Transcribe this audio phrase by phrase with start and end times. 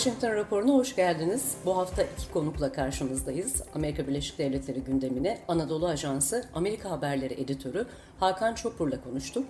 [0.00, 1.54] Washington raporuna hoş geldiniz.
[1.64, 3.62] Bu hafta iki konukla karşınızdayız.
[3.74, 7.86] Amerika Birleşik Devletleri gündemine Anadolu Ajansı Amerika Haberleri editörü
[8.20, 9.44] Hakan Çopur'la konuştuk.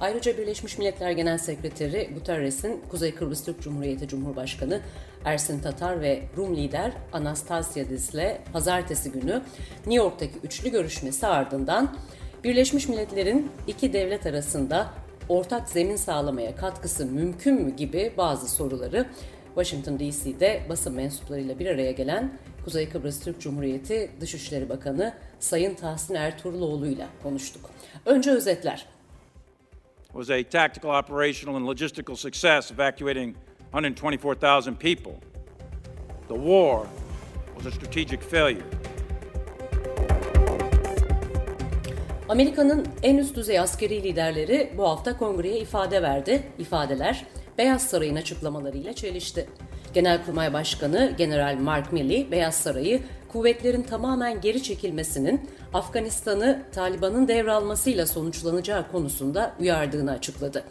[0.00, 4.80] Ayrıca Birleşmiş Milletler Genel Sekreteri Guterres'in Kuzey Kıbrıs Türk Cumhuriyeti Cumhurbaşkanı
[5.24, 9.42] Ersin Tatar ve Rum lider Anastasiadis'le pazartesi günü
[9.76, 11.96] New York'taki üçlü görüşmesi ardından
[12.44, 14.90] Birleşmiş Milletler'in iki devlet arasında
[15.28, 19.06] ortak zemin sağlamaya katkısı mümkün mü gibi bazı soruları
[19.54, 26.14] Washington DC'de basın mensuplarıyla bir araya gelen Kuzey Kıbrıs Türk Cumhuriyeti Dışişleri Bakanı Sayın Tahsin
[26.14, 27.70] Ertuğruloğlu ile konuştuk.
[28.06, 28.86] Önce özetler.
[30.14, 33.34] was a tactical, operational, and logistical success, evacuating
[33.72, 35.20] 124,000 people.
[36.28, 36.86] The war
[37.56, 38.64] was a strategic failure.
[42.28, 46.42] Amerika'nın en üst düzey askeri liderleri bu hafta kongreye ifade verdi.
[46.58, 47.26] İfadeler
[47.58, 49.48] Beyaz Saray'ın açıklamalarıyla çelişti.
[49.94, 58.92] Genelkurmay Başkanı General Mark Milley, Beyaz Saray'ı kuvvetlerin tamamen geri çekilmesinin Afganistan'ı Taliban'ın devralmasıyla sonuçlanacağı
[58.92, 60.64] konusunda uyardığını açıkladı.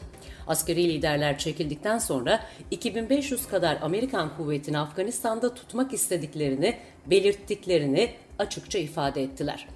[0.47, 2.39] Askeri liderler çekildikten sonra
[2.71, 9.67] 2500 kadar Amerikan kuvvetini Afganistan'da tutmak istediklerini belirttiklerini açıkça ifade ettiler.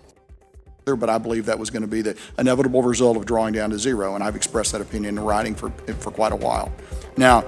[0.95, 3.77] But I believe that was going to be the inevitable result of drawing down to
[3.77, 6.71] zero, and I've expressed that opinion in writing for, for quite a while.
[7.17, 7.43] Now,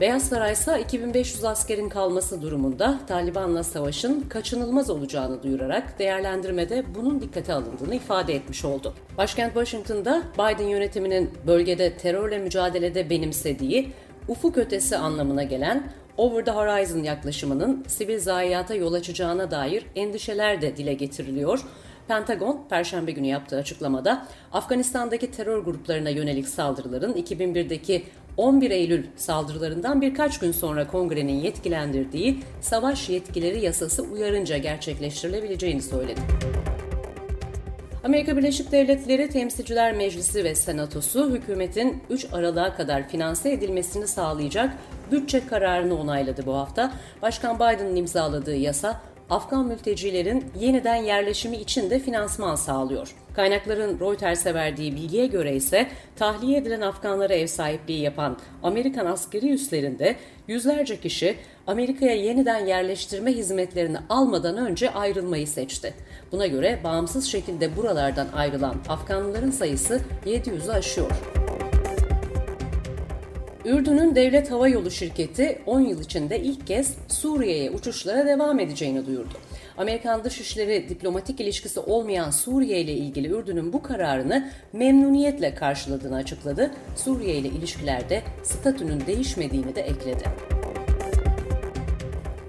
[0.00, 7.52] Beyaz Saray ise 2500 askerin kalması durumunda Taliban'la savaşın kaçınılmaz olacağını duyurarak değerlendirmede bunun dikkate
[7.52, 8.94] alındığını ifade etmiş oldu.
[9.18, 13.92] Başkent Washington'da Biden yönetiminin bölgede terörle mücadelede benimsediği
[14.28, 20.76] ufuk ötesi anlamına gelen Over the Horizon yaklaşımının sivil zayiata yol açacağına dair endişeler de
[20.76, 21.60] dile getiriliyor.
[22.08, 28.02] Pentagon, Perşembe günü yaptığı açıklamada Afganistan'daki terör gruplarına yönelik saldırıların 2001'deki
[28.36, 36.20] 11 Eylül saldırılarından birkaç gün sonra kongrenin yetkilendirdiği savaş yetkileri yasası uyarınca gerçekleştirilebileceğini söyledi.
[38.04, 44.76] Amerika Birleşik Devletleri Temsilciler Meclisi ve Senatosu hükümetin 3 Aralık'a kadar finanse edilmesini sağlayacak
[45.12, 46.92] bütçe kararını onayladı bu hafta.
[47.22, 49.00] Başkan Biden'ın imzaladığı yasa
[49.30, 53.14] Afgan mültecilerin yeniden yerleşimi için de finansman sağlıyor.
[53.34, 60.16] Kaynakların Reuters'e verdiği bilgiye göre ise tahliye edilen Afganlara ev sahipliği yapan Amerikan askeri üslerinde
[60.48, 65.94] yüzlerce kişi Amerika'ya yeniden yerleştirme hizmetlerini almadan önce ayrılmayı seçti.
[66.32, 71.10] Buna göre bağımsız şekilde buralardan ayrılan Afganlıların sayısı 700'ü aşıyor.
[73.64, 79.34] Ürdün'ün Devlet Hava Yolu şirketi 10 yıl içinde ilk kez Suriye'ye uçuşlara devam edeceğini duyurdu.
[79.78, 86.70] Amerikan Dışişleri diplomatik ilişkisi olmayan Suriye ile ilgili Ürdün'ün bu kararını memnuniyetle karşıladığını açıkladı.
[86.96, 90.24] Suriye ile ilişkilerde statünün değişmediğini de ekledi.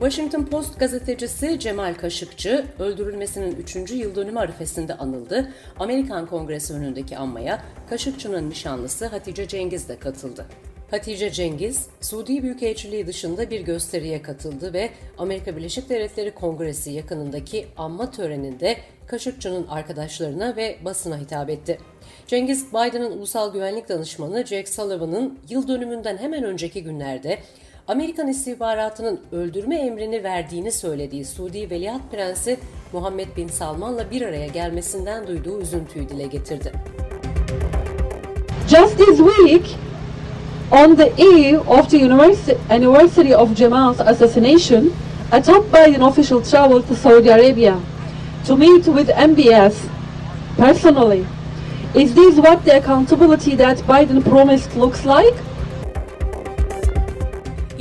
[0.02, 3.92] Washington Post gazetecisi Cemal Kaşıkçı öldürülmesinin 3.
[3.92, 5.52] yıl dönümü arifesinde anıldı.
[5.80, 10.46] Amerikan Kongresi önündeki anmaya Kaşıkçı'nın nişanlısı Hatice Cengiz de katıldı.
[10.92, 18.12] Hatice Cengiz, Suudi Büyükelçiliği dışında bir gösteriye katıldı ve Amerika Birleşik Devletleri Kongresi yakınındaki anma
[18.12, 21.78] töreninde Kaşıkçı'nın arkadaşlarına ve basına hitap etti.
[22.28, 27.40] Cengiz, Biden'ın ulusal güvenlik danışmanı Jack Sullivan'ın yıl dönümünden hemen önceki günlerde
[27.88, 32.60] Amerikan istihbaratının öldürme emrini verdiğini söylediği Suudi Veliaht Prensi
[32.94, 36.72] Muhammed Bin Salman'la bir araya gelmesinden duyduğu üzüntüyü dile getirdi.
[38.68, 39.78] Just this week,
[40.72, 42.06] on the eve of the
[42.70, 44.94] anniversary of Jamal's assassination,
[45.32, 47.76] a top Biden official traveled to Saudi Arabia
[48.48, 49.74] to meet with MBS
[50.58, 51.24] personally.
[51.96, 55.51] Is this what the accountability that Biden promised looks like?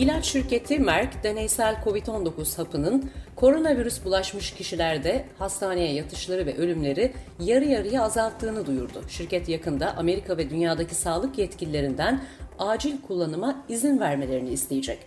[0.00, 8.02] İlaç şirketi Merck, deneysel COVID-19 hapının koronavirüs bulaşmış kişilerde hastaneye yatışları ve ölümleri yarı yarıya
[8.02, 9.02] azalttığını duyurdu.
[9.08, 12.22] Şirket yakında Amerika ve dünyadaki sağlık yetkililerinden
[12.58, 14.98] acil kullanıma izin vermelerini isteyecek.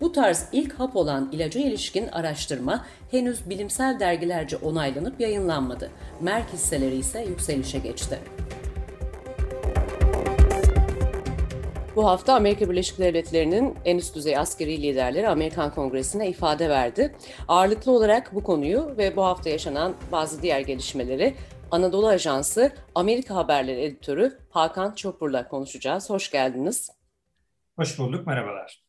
[0.00, 5.90] Bu tarz ilk hap olan ilaca ilişkin araştırma henüz bilimsel dergilerce onaylanıp yayınlanmadı.
[6.20, 8.18] Merck hisseleri ise yükselişe geçti.
[11.96, 17.16] Bu hafta Amerika Birleşik Devletleri'nin en üst düzey askeri liderleri Amerikan Kongresi'ne ifade verdi.
[17.48, 21.34] Ağırlıklı olarak bu konuyu ve bu hafta yaşanan bazı diğer gelişmeleri
[21.70, 26.10] Anadolu Ajansı Amerika Haberleri Editörü Hakan Çopur'la konuşacağız.
[26.10, 26.90] Hoş geldiniz.
[27.76, 28.82] Hoş bulduk, merhabalar.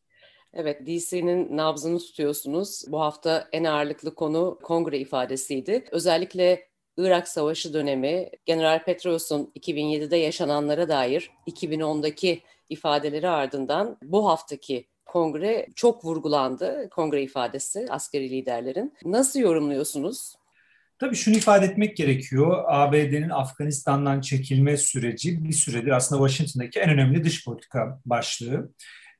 [0.52, 2.84] Evet, DC'nin nabzını tutuyorsunuz.
[2.88, 5.84] Bu hafta en ağırlıklı konu kongre ifadesiydi.
[5.92, 15.66] Özellikle Irak Savaşı dönemi, General Petraeus'un 2007'de yaşananlara dair 2010'daki ifadeleri ardından bu haftaki kongre
[15.74, 16.88] çok vurgulandı.
[16.90, 18.94] Kongre ifadesi askeri liderlerin.
[19.04, 20.34] Nasıl yorumluyorsunuz?
[20.98, 22.64] Tabii şunu ifade etmek gerekiyor.
[22.66, 28.70] ABD'nin Afganistan'dan çekilme süreci bir süredir aslında Washington'daki en önemli dış politika başlığı.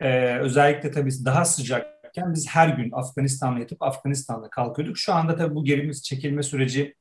[0.01, 4.99] Ee, özellikle tabii daha sıcakken biz her gün Afganistan'la yatıp Afganistan'la kalkıyorduk.
[4.99, 6.95] Şu anda tabii bu gerimiz çekilme süreci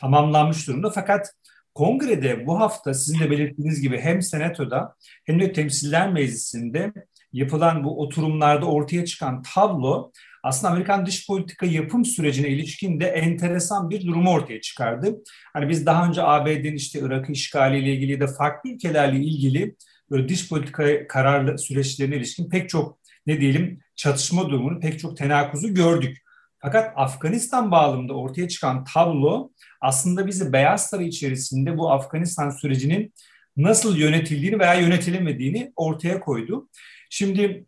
[0.00, 0.90] tamamlanmış durumda.
[0.90, 1.34] Fakat
[1.74, 4.94] kongrede bu hafta sizin de belirttiğiniz gibi hem senatoda
[5.26, 6.92] hem de temsiller meclisinde
[7.32, 10.12] yapılan bu oturumlarda ortaya çıkan tablo
[10.42, 15.16] aslında Amerikan dış politika yapım sürecine ilişkin de enteresan bir durumu ortaya çıkardı.
[15.52, 19.76] Hani biz daha önce ABD'nin işte Irak işgaliyle ilgili de farklı ülkelerle ilgili
[20.10, 25.74] böyle dış politika kararlı süreçlerine ilişkin pek çok ne diyelim çatışma durumunu, pek çok tenakuzu
[25.74, 26.18] gördük.
[26.62, 33.14] Fakat Afganistan bağlamında ortaya çıkan tablo aslında bizi Beyaz Saray içerisinde bu Afganistan sürecinin
[33.56, 36.68] nasıl yönetildiğini veya yönetilemediğini ortaya koydu.
[37.10, 37.64] Şimdi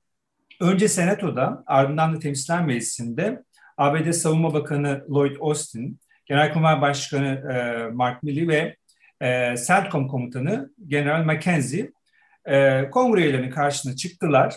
[0.60, 3.42] önce Senato'da ardından da Temsilciler Meclisi'nde
[3.76, 8.76] ABD Savunma Bakanı Lloyd Austin, Genelkurmay Başkanı e, Mark Milley ve
[9.20, 11.92] e, CENTCOM Komutanı General McKenzie
[12.44, 14.54] e, kongre üyelerinin karşısına çıktılar.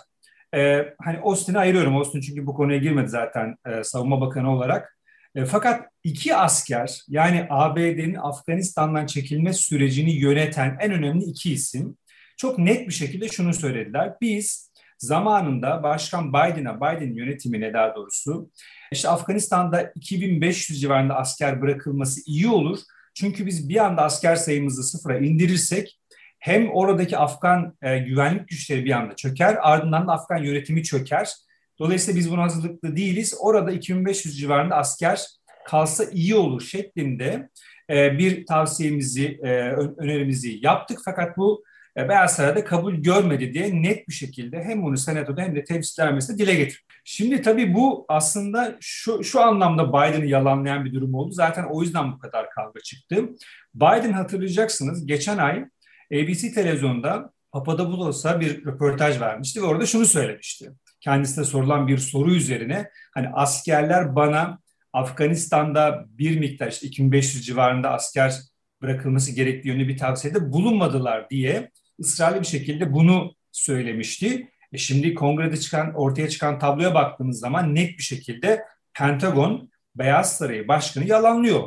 [0.56, 1.96] E, hani Austin'i ayırıyorum.
[1.96, 4.98] Austin çünkü bu konuya girmedi zaten e, Savunma Bakanı olarak.
[5.36, 11.98] E, fakat iki asker yani ABD'nin Afganistan'dan çekilme sürecini yöneten en önemli iki isim
[12.38, 14.13] çok net bir şekilde şunu söylediler.
[14.22, 18.51] Biz zamanında Başkan Biden'a, Biden yönetimine daha doğrusu
[18.92, 22.80] işte Afganistan'da 2500 civarında asker bırakılması iyi olur.
[23.13, 26.00] Çünkü biz bir anda asker sayımızı sıfıra indirirsek
[26.46, 31.34] hem oradaki Afgan e, güvenlik güçleri bir anda çöker, ardından da Afgan yönetimi çöker.
[31.80, 33.36] Dolayısıyla biz buna hazırlıklı değiliz.
[33.40, 35.28] Orada 2500 civarında asker
[35.66, 37.50] kalsa iyi olur şeklinde
[37.90, 39.50] e, bir tavsiyemizi, e,
[39.98, 41.00] önerimizi yaptık.
[41.06, 41.64] Fakat bu
[41.98, 46.14] e, Beyaz Saray'da kabul görmedi diye net bir şekilde hem bunu Senato'da hem de temsilciler
[46.14, 46.86] meclisinde dile getir.
[47.04, 51.32] Şimdi tabii bu aslında şu, şu anlamda Biden'ı yalanlayan bir durum oldu.
[51.32, 53.30] Zaten o yüzden bu kadar kavga çıktı.
[53.76, 55.66] Biden hatırlayacaksınız geçen ay
[56.13, 60.72] ABC televizyonda Papadopoulos'a bir röportaj vermişti ve orada şunu söylemişti.
[61.02, 64.60] Kendisine sorulan bir soru üzerine hani askerler bana
[64.94, 68.34] Afganistan'da bir miktar işte 2500 civarında asker
[68.81, 74.50] bırakılması gerektiği yönünde bir tavsiyede bulunmadılar diye ısrarlı bir şekilde bunu söylemişti.
[74.74, 78.62] E şimdi kongrede çıkan ortaya çıkan tabloya baktığımız zaman net bir şekilde
[78.94, 81.63] Pentagon Beyaz Sarayı başkanı yalanlıyor.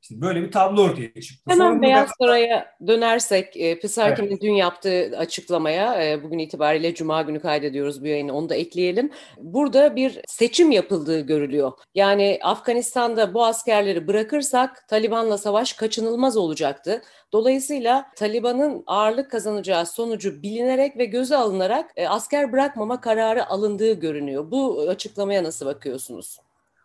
[0.00, 1.50] Şimdi böyle bir tablo ortaya çıktı.
[1.50, 4.42] Hemen Sonra Beyaz Saray'a dönersek, e, Pisarkin'in evet.
[4.42, 9.10] dün yaptığı açıklamaya, e, bugün itibariyle Cuma günü kaydediyoruz bu yayını, onu da ekleyelim.
[9.38, 11.72] Burada bir seçim yapıldığı görülüyor.
[11.94, 17.02] Yani Afganistan'da bu askerleri bırakırsak Taliban'la savaş kaçınılmaz olacaktı.
[17.32, 24.50] Dolayısıyla Taliban'ın ağırlık kazanacağı sonucu bilinerek ve göze alınarak e, asker bırakmama kararı alındığı görünüyor.
[24.50, 26.38] Bu açıklamaya nasıl bakıyorsunuz?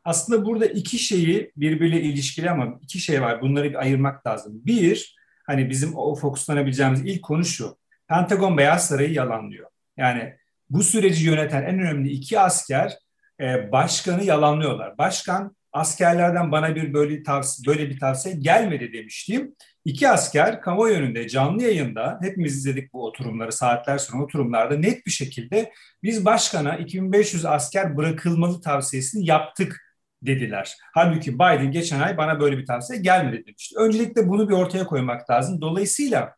[0.03, 3.41] Aslında burada iki şeyi birbiriyle ilişkili ama iki şey var.
[3.41, 4.61] Bunları bir ayırmak lazım.
[4.65, 5.15] Bir,
[5.47, 7.77] hani bizim o fokuslanabileceğimiz ilk konu şu.
[8.07, 9.69] Pentagon Beyaz Sarayı yalanlıyor.
[9.97, 10.33] Yani
[10.69, 12.97] bu süreci yöneten en önemli iki asker
[13.39, 14.97] e, başkanı yalanlıyorlar.
[14.97, 19.55] Başkan askerlerden bana bir böyle tavsiye, böyle bir tavsiye gelmedi demiştim.
[19.85, 25.11] İki asker kamuoyu önünde canlı yayında hepimiz izledik bu oturumları saatler sonra oturumlarda net bir
[25.11, 25.71] şekilde
[26.03, 29.90] biz başkana 2500 asker bırakılmalı tavsiyesini yaptık
[30.21, 30.75] dediler.
[30.93, 33.75] Halbuki Biden geçen ay bana böyle bir tavsiye gelmedi demişti.
[33.79, 35.61] Öncelikle bunu bir ortaya koymak lazım.
[35.61, 36.35] Dolayısıyla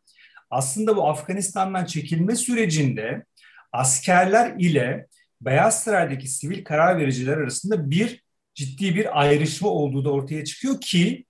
[0.50, 3.24] aslında bu Afganistan'dan çekilme sürecinde
[3.72, 5.06] askerler ile
[5.40, 8.24] Beyaz Saray'daki sivil karar vericiler arasında bir
[8.54, 11.24] ciddi bir ayrışma olduğu da ortaya çıkıyor ki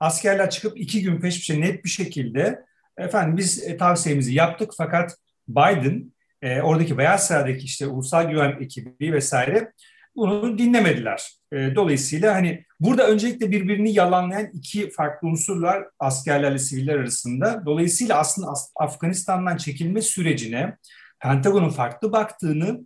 [0.00, 2.60] askerler çıkıp iki gün peş peşe net bir şekilde
[2.98, 5.16] efendim biz e, tavsiyemizi yaptık fakat
[5.48, 9.72] Biden e, oradaki Beyaz Saray'daki işte ulusal güvenlik ekibi vesaire
[10.16, 11.30] bunu dinlemediler.
[11.52, 17.62] E, dolayısıyla hani burada öncelikle birbirini yalanlayan iki farklı unsurlar askerlerle siviller arasında.
[17.66, 20.76] Dolayısıyla aslında Afganistan'dan çekilme sürecine
[21.20, 22.80] Pentagon'un farklı baktığını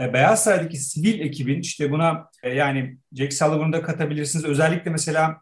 [0.00, 4.44] e, Beyaz Saray'daki sivil ekibin işte buna e, yani Jack Sullivan'ı da katabilirsiniz.
[4.44, 5.40] Özellikle mesela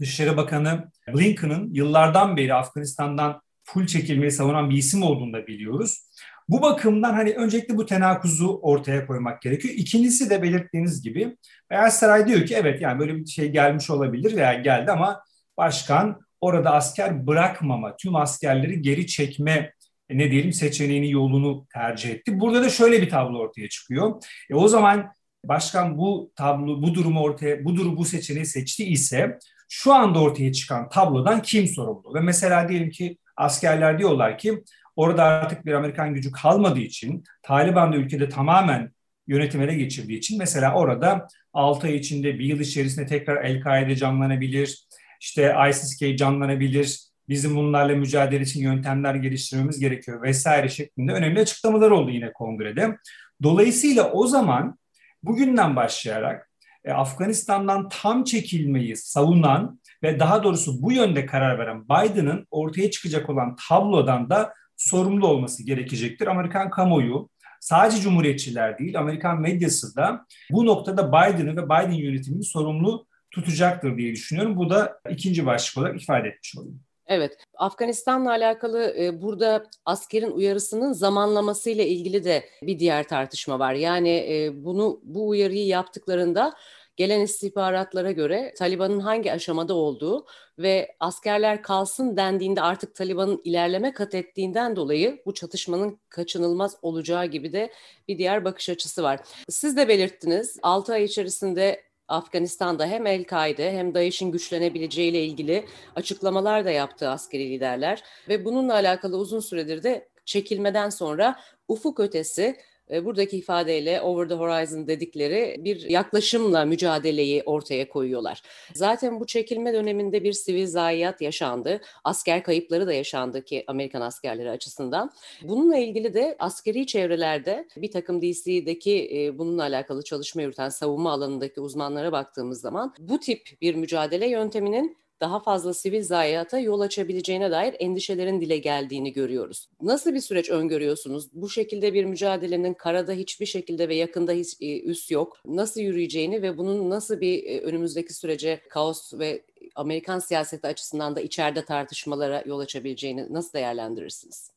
[0.00, 6.06] Dışişleri Bakanı Blinken'ın yıllardan beri Afganistan'dan full çekilmeyi savunan bir isim olduğunu da biliyoruz.
[6.48, 9.74] Bu bakımdan hani öncelikle bu tenakuzu ortaya koymak gerekiyor.
[9.76, 11.36] İkincisi de belirttiğiniz gibi
[11.70, 15.22] Beyaz Saray diyor ki evet yani böyle bir şey gelmiş olabilir veya geldi ama
[15.56, 19.72] başkan orada asker bırakmama, tüm askerleri geri çekme
[20.10, 22.40] ne diyelim seçeneğini yolunu tercih etti.
[22.40, 24.22] Burada da şöyle bir tablo ortaya çıkıyor.
[24.50, 25.12] E o zaman
[25.44, 29.38] başkan bu tablo bu durumu ortaya bu durumu bu seçeneği seçti ise
[29.68, 32.14] şu anda ortaya çıkan tablodan kim sorumlu?
[32.14, 34.64] Ve mesela diyelim ki askerler diyorlar ki
[34.96, 38.90] orada artık bir Amerikan gücü kalmadığı için Taliban da ülkede tamamen
[39.26, 44.86] yönetim ele geçirdiği için mesela orada 6 ay içinde bir yıl içerisinde tekrar El-Kaide canlanabilir,
[45.20, 52.10] işte ISIS-K canlanabilir, bizim bunlarla mücadele için yöntemler geliştirmemiz gerekiyor vesaire şeklinde önemli açıklamalar oldu
[52.10, 52.96] yine kongrede.
[53.42, 54.78] Dolayısıyla o zaman
[55.22, 56.50] bugünden başlayarak
[56.84, 63.30] e, Afganistan'dan tam çekilmeyi savunan ve daha doğrusu bu yönde karar veren Biden'ın ortaya çıkacak
[63.30, 66.26] olan tablodan da sorumlu olması gerekecektir.
[66.26, 67.28] Amerikan kamuoyu
[67.60, 74.12] sadece cumhuriyetçiler değil Amerikan medyası da bu noktada Biden'ı ve Biden yönetimini sorumlu tutacaktır diye
[74.12, 74.56] düşünüyorum.
[74.56, 76.80] Bu da ikinci başlık olarak ifade etmiş olayım.
[77.08, 83.74] Evet, Afganistan'la alakalı e, burada askerin uyarısının zamanlamasıyla ilgili de bir diğer tartışma var.
[83.74, 86.54] Yani e, bunu bu uyarıyı yaptıklarında
[86.96, 90.26] gelen istihbaratlara göre Taliban'ın hangi aşamada olduğu
[90.58, 97.52] ve askerler kalsın dendiğinde artık Taliban'ın ilerleme kat ettiğinden dolayı bu çatışmanın kaçınılmaz olacağı gibi
[97.52, 97.72] de
[98.08, 99.20] bir diğer bakış açısı var.
[99.48, 105.64] Siz de belirttiniz 6 ay içerisinde Afganistan'da hem El-Kaide hem DAEŞ'in güçlenebileceği ile ilgili
[105.96, 112.56] açıklamalar da yaptı askeri liderler ve bununla alakalı uzun süredir de çekilmeden sonra ufuk ötesi
[112.90, 118.42] buradaki ifadeyle over the horizon dedikleri bir yaklaşımla mücadeleyi ortaya koyuyorlar.
[118.74, 121.80] Zaten bu çekilme döneminde bir sivil zayiat yaşandı.
[122.04, 125.10] Asker kayıpları da yaşandı ki Amerikan askerleri açısından.
[125.42, 131.60] Bununla ilgili de askeri çevrelerde bir takım DC'deki e, bununla alakalı çalışma yürüten savunma alanındaki
[131.60, 137.74] uzmanlara baktığımız zaman bu tip bir mücadele yönteminin daha fazla sivil zayiata yol açabileceğine dair
[137.78, 139.68] endişelerin dile geldiğini görüyoruz.
[139.82, 141.28] Nasıl bir süreç öngörüyorsunuz?
[141.32, 145.38] Bu şekilde bir mücadelenin karada hiçbir şekilde ve yakında hiç e, üs yok.
[145.46, 149.42] Nasıl yürüyeceğini ve bunun nasıl bir e, önümüzdeki sürece kaos ve
[149.74, 154.50] Amerikan siyaseti açısından da içeride tartışmalara yol açabileceğini nasıl değerlendirirsiniz?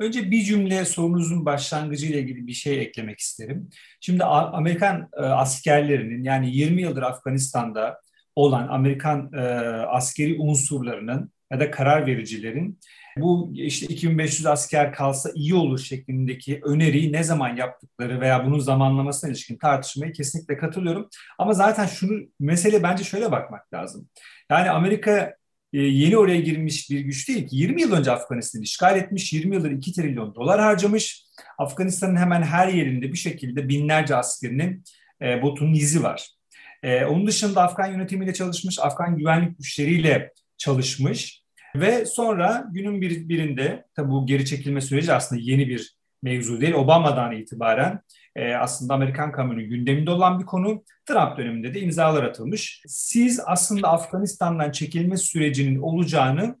[0.00, 3.70] Önce bir cümle sorunuzun başlangıcı ile ilgili bir şey eklemek isterim.
[4.00, 8.00] Şimdi Amerikan e, askerlerinin yani 20 yıldır Afganistan'da
[8.38, 9.40] olan Amerikan e,
[9.86, 12.80] askeri unsurlarının ya da karar vericilerin
[13.16, 19.30] bu işte 2500 asker kalsa iyi olur şeklindeki öneriyi ne zaman yaptıkları veya bunun zamanlamasına
[19.30, 21.08] ilişkin tartışmaya kesinlikle katılıyorum.
[21.38, 24.08] Ama zaten şunu mesele bence şöyle bakmak lazım.
[24.50, 25.34] Yani Amerika
[25.72, 27.56] e, yeni oraya girmiş bir güç değil ki.
[27.56, 31.24] 20 yıl önce Afganistan'ı işgal etmiş, 20 yıldır 2 trilyon dolar harcamış.
[31.58, 34.84] Afganistan'ın hemen her yerinde bir şekilde binlerce askerinin
[35.22, 36.37] e, botunun izi var.
[36.82, 41.42] E, onun dışında Afgan yönetimiyle çalışmış, Afgan güvenlik güçleriyle çalışmış
[41.76, 46.74] ve sonra günün bir, birinde tabi bu geri çekilme süreci aslında yeni bir mevzu değil.
[46.74, 48.00] Obama'dan itibaren
[48.36, 50.84] e, aslında Amerikan kamuoyu gündeminde olan bir konu.
[51.06, 52.82] Trump döneminde de imzalar atılmış.
[52.86, 56.58] Siz aslında Afganistan'dan çekilme sürecinin olacağını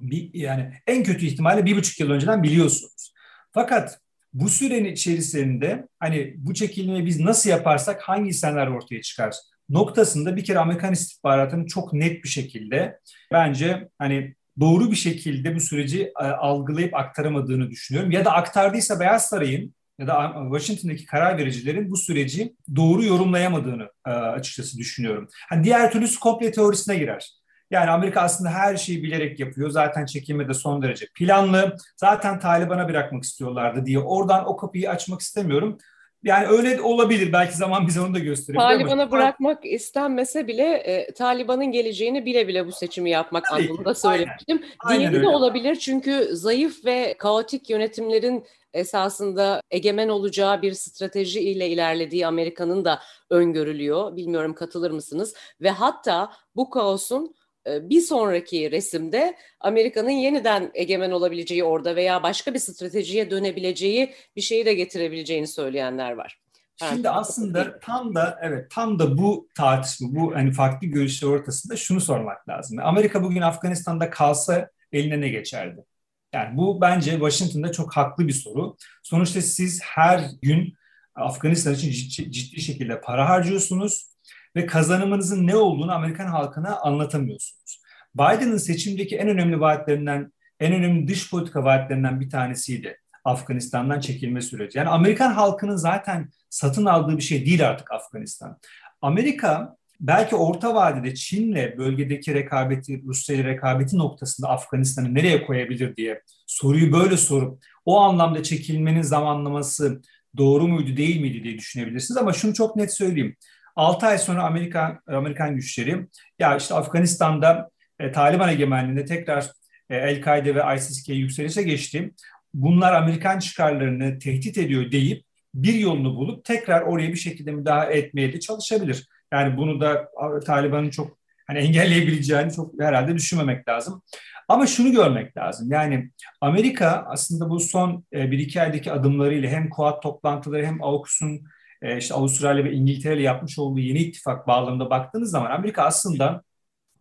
[0.00, 3.12] bir, yani en kötü ihtimalle bir buçuk yıl önceden biliyorsunuz.
[3.52, 4.00] Fakat
[4.40, 9.34] bu sürenin içerisinde hani bu çekilmeyi biz nasıl yaparsak hangi insanlar ortaya çıkar
[9.68, 13.00] noktasında bir kere Amerikan istihbaratının çok net bir şekilde
[13.32, 18.10] bence hani doğru bir şekilde bu süreci e, algılayıp aktaramadığını düşünüyorum.
[18.10, 24.10] Ya da aktardıysa Beyaz Saray'ın ya da Washington'daki karar vericilerin bu süreci doğru yorumlayamadığını e,
[24.10, 25.28] açıkçası düşünüyorum.
[25.48, 27.30] Hani diğer türlü komple teorisine girer.
[27.70, 29.70] Yani Amerika aslında her şeyi bilerek yapıyor.
[29.70, 31.76] Zaten çekilme de son derece planlı.
[31.96, 33.98] Zaten Taliban'a bırakmak istiyorlardı diye.
[33.98, 35.78] Oradan o kapıyı açmak istemiyorum.
[36.24, 37.32] Yani öyle olabilir.
[37.32, 38.64] Belki zaman bize onu da gösterebilir.
[38.64, 39.10] Taliban'a ama...
[39.10, 44.62] bırakmak istenmese bile e, Taliban'ın geleceğini bile bile bu seçimi yapmak Tabii, anlamında söylemiştim.
[44.78, 48.44] Aynen, Diğeri de olabilir çünkü zayıf ve kaotik yönetimlerin
[48.74, 54.16] esasında egemen olacağı bir strateji ile ilerlediği Amerika'nın da öngörülüyor.
[54.16, 55.34] Bilmiyorum katılır mısınız?
[55.60, 57.34] Ve hatta bu kaosun
[57.66, 64.66] bir sonraki resimde Amerika'nın yeniden egemen olabileceği orada veya başka bir stratejiye dönebileceği bir şeyi
[64.66, 66.40] de getirebileceğini söyleyenler var.
[66.88, 72.00] Şimdi aslında tam da evet tam da bu tartışma bu hani farklı görüşler ortasında şunu
[72.00, 72.78] sormak lazım.
[72.82, 75.84] Amerika bugün Afganistan'da kalsa eline ne geçerdi?
[76.32, 78.76] Yani bu bence Washington'da çok haklı bir soru.
[79.02, 80.74] Sonuçta siz her gün
[81.14, 84.15] Afganistan için ciddi, ciddi şekilde para harcıyorsunuz
[84.56, 87.82] ve kazanımınızın ne olduğunu Amerikan halkına anlatamıyorsunuz.
[88.14, 92.98] Biden'ın seçimdeki en önemli vaatlerinden, en önemli dış politika vaatlerinden bir tanesiydi.
[93.24, 94.78] Afganistan'dan çekilme süreci.
[94.78, 98.58] Yani Amerikan halkının zaten satın aldığı bir şey değil artık Afganistan.
[99.02, 106.22] Amerika belki orta vadede Çin'le bölgedeki rekabeti, Rusya ile rekabeti noktasında Afganistan'ı nereye koyabilir diye
[106.46, 110.02] soruyu böyle sorup o anlamda çekilmenin zamanlaması
[110.36, 112.18] doğru muydu değil miydi diye düşünebilirsiniz.
[112.18, 113.36] Ama şunu çok net söyleyeyim.
[113.76, 116.06] 6 ay sonra Amerikan Amerikan güçleri
[116.38, 119.50] ya işte Afganistan'da e, Taliban egemenliğinde tekrar
[119.90, 122.14] e, El-Kaide ve ISIS-K yükselişe geçti.
[122.54, 128.32] Bunlar Amerikan çıkarlarını tehdit ediyor deyip bir yolunu bulup tekrar oraya bir şekilde müdahale etmeye
[128.32, 129.08] de çalışabilir.
[129.32, 130.08] Yani bunu da
[130.46, 134.02] Taliban'ın çok hani engelleyebileceğini çok herhalde düşünmemek lazım.
[134.48, 135.70] Ama şunu görmek lazım.
[135.70, 141.44] Yani Amerika aslında bu son e, bir iki aydaki adımlarıyla hem Kuat toplantıları hem AUKUS'un
[141.82, 146.42] e, işte Avustralya ve İngiltere ile yapmış olduğu yeni ittifak bağlamında baktığınız zaman Amerika aslında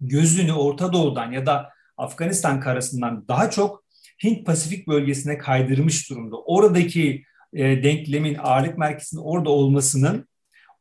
[0.02, 3.84] gözünü Orta Doğu'dan ya da Afganistan karasından daha çok
[4.24, 6.38] Hint Pasifik bölgesine kaydırmış durumda.
[6.38, 10.28] Oradaki e, denklemin ağırlık merkezinin orada olmasının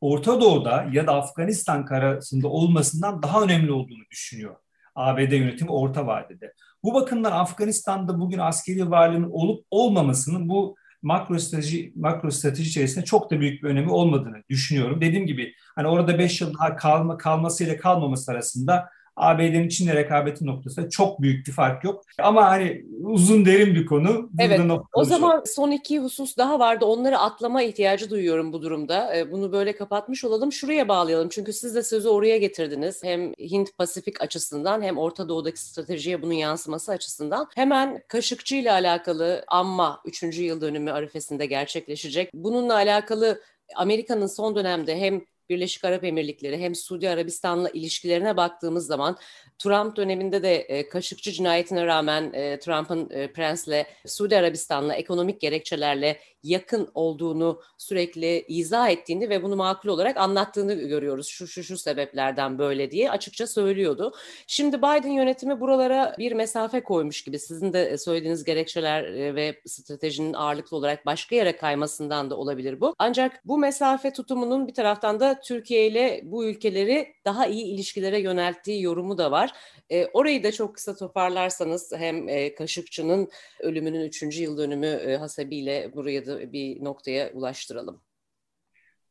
[0.01, 4.57] Orta Doğu'da ya da Afganistan karasında olmasından daha önemli olduğunu düşünüyor.
[4.95, 6.53] ABD yönetimi orta vadede.
[6.83, 13.31] Bu bakımdan Afganistan'da bugün askeri varlığının olup olmamasının bu makro strateji makro strateji içerisinde çok
[13.31, 15.01] da büyük bir önemi olmadığını düşünüyorum.
[15.01, 20.91] Dediğim gibi hani orada 5 yıl daha kalma kalmasıyla kalmaması arasında ABD'nin Çin'le rekabeti noktasında
[20.91, 22.05] çok büyük bir fark yok.
[22.19, 24.31] Ama hani uzun derin bir konu.
[24.39, 24.61] Evet.
[24.93, 26.85] O zaman son iki husus daha vardı.
[26.85, 29.17] Onları atlama ihtiyacı duyuyorum bu durumda.
[29.17, 30.53] Ee, bunu böyle kapatmış olalım.
[30.53, 31.29] Şuraya bağlayalım.
[31.29, 33.05] Çünkü siz de sözü oraya getirdiniz.
[33.05, 37.49] Hem Hint-Pasifik açısından hem Orta Doğu'daki stratejiye bunun yansıması açısından.
[37.55, 40.23] Hemen Kaşıkçı ile alakalı amma 3.
[40.39, 42.31] yıl dönümü arifesinde gerçekleşecek.
[42.35, 43.41] Bununla alakalı
[43.77, 49.19] Amerika'nın son dönemde hem Birleşik Arap Emirlikleri hem Suudi Arabistan'la ilişkilerine baktığımız zaman
[49.59, 56.21] Trump döneminde de e, Kaşıkçı cinayetine rağmen e, Trump'ın e, Prens'le Suudi Arabistan'la ekonomik gerekçelerle
[56.45, 61.27] yakın olduğunu sürekli izah ettiğini ve bunu makul olarak anlattığını görüyoruz.
[61.27, 64.15] Şu şu şu sebeplerden böyle diye açıkça söylüyordu.
[64.47, 70.33] Şimdi Biden yönetimi buralara bir mesafe koymuş gibi sizin de söylediğiniz gerekçeler e, ve stratejinin
[70.33, 72.95] ağırlıklı olarak başka yere kaymasından da olabilir bu.
[72.99, 78.83] Ancak bu mesafe tutumunun bir taraftan da Türkiye ile bu ülkeleri daha iyi ilişkilere yönelttiği
[78.83, 79.53] yorumu da var.
[79.91, 83.29] E, orayı da çok kısa toparlarsanız hem e, Kaşıkçı'nın
[83.61, 84.23] ölümünün 3.
[84.41, 88.01] yıl dönümü e, hasebiyle buraya da bir noktaya ulaştıralım.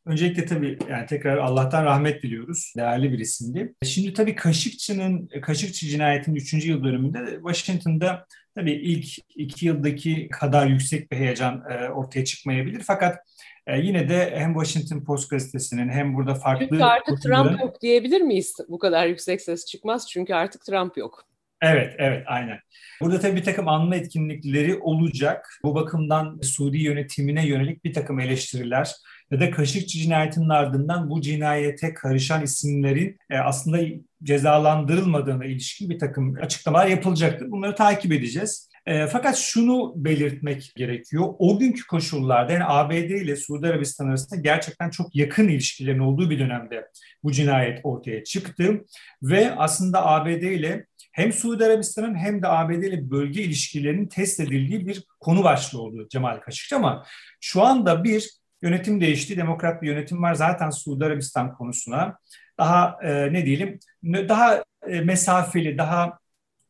[0.06, 2.74] Öncelikle tabii yani tekrar Allah'tan rahmet diliyoruz.
[2.78, 3.74] Değerli bir isimdi.
[3.84, 6.54] Şimdi tabii Kaşıkçı'nın, Kaşıkçı cinayetinin 3.
[6.54, 9.06] yıl dönümünde Washington'da tabii ilk
[9.36, 12.82] iki yıldaki kadar yüksek bir heyecan e, ortaya çıkmayabilir.
[12.88, 13.20] Fakat
[13.68, 16.68] e, yine de hem Washington Post gazetesinin hem burada farklı...
[16.70, 18.56] Çünkü artık Trump yok diyebilir miyiz?
[18.70, 21.26] Bu kadar yüksek ses çıkmaz çünkü artık Trump yok.
[21.64, 22.60] Evet, evet, aynen.
[23.02, 25.60] Burada tabii bir takım anma etkinlikleri olacak.
[25.64, 28.92] Bu bakımdan Suudi yönetimine yönelik bir takım eleştiriler
[29.32, 33.80] ya da Kaşıkçı cinayetinin ardından bu cinayete karışan isimlerin e, aslında
[34.24, 37.52] cezalandırılmadığına ilişkin bir takım açıklamalar yapılacaktır.
[37.52, 38.70] Bunları takip edeceğiz.
[38.86, 41.24] E, fakat şunu belirtmek gerekiyor.
[41.40, 46.40] O günkü koşullarda yani ABD ile Suudi Arabistan arasında gerçekten çok yakın ilişkilerin olduğu bir
[46.40, 46.88] dönemde
[47.24, 48.86] bu cinayet ortaya çıktı.
[49.22, 54.88] Ve aslında ABD ile hem Suudi Arabistan'ın hem de ABD ile bölge ilişkilerinin test edildiği
[54.88, 57.06] bir konu başlığı oldu Cemal Kaşıkçı ama
[57.42, 58.30] şu anda bir
[58.62, 62.18] yönetim değişti, demokrat bir yönetim var zaten Suudi Arabistan konusuna
[62.60, 66.20] daha e, ne diyelim daha e, mesafeli, daha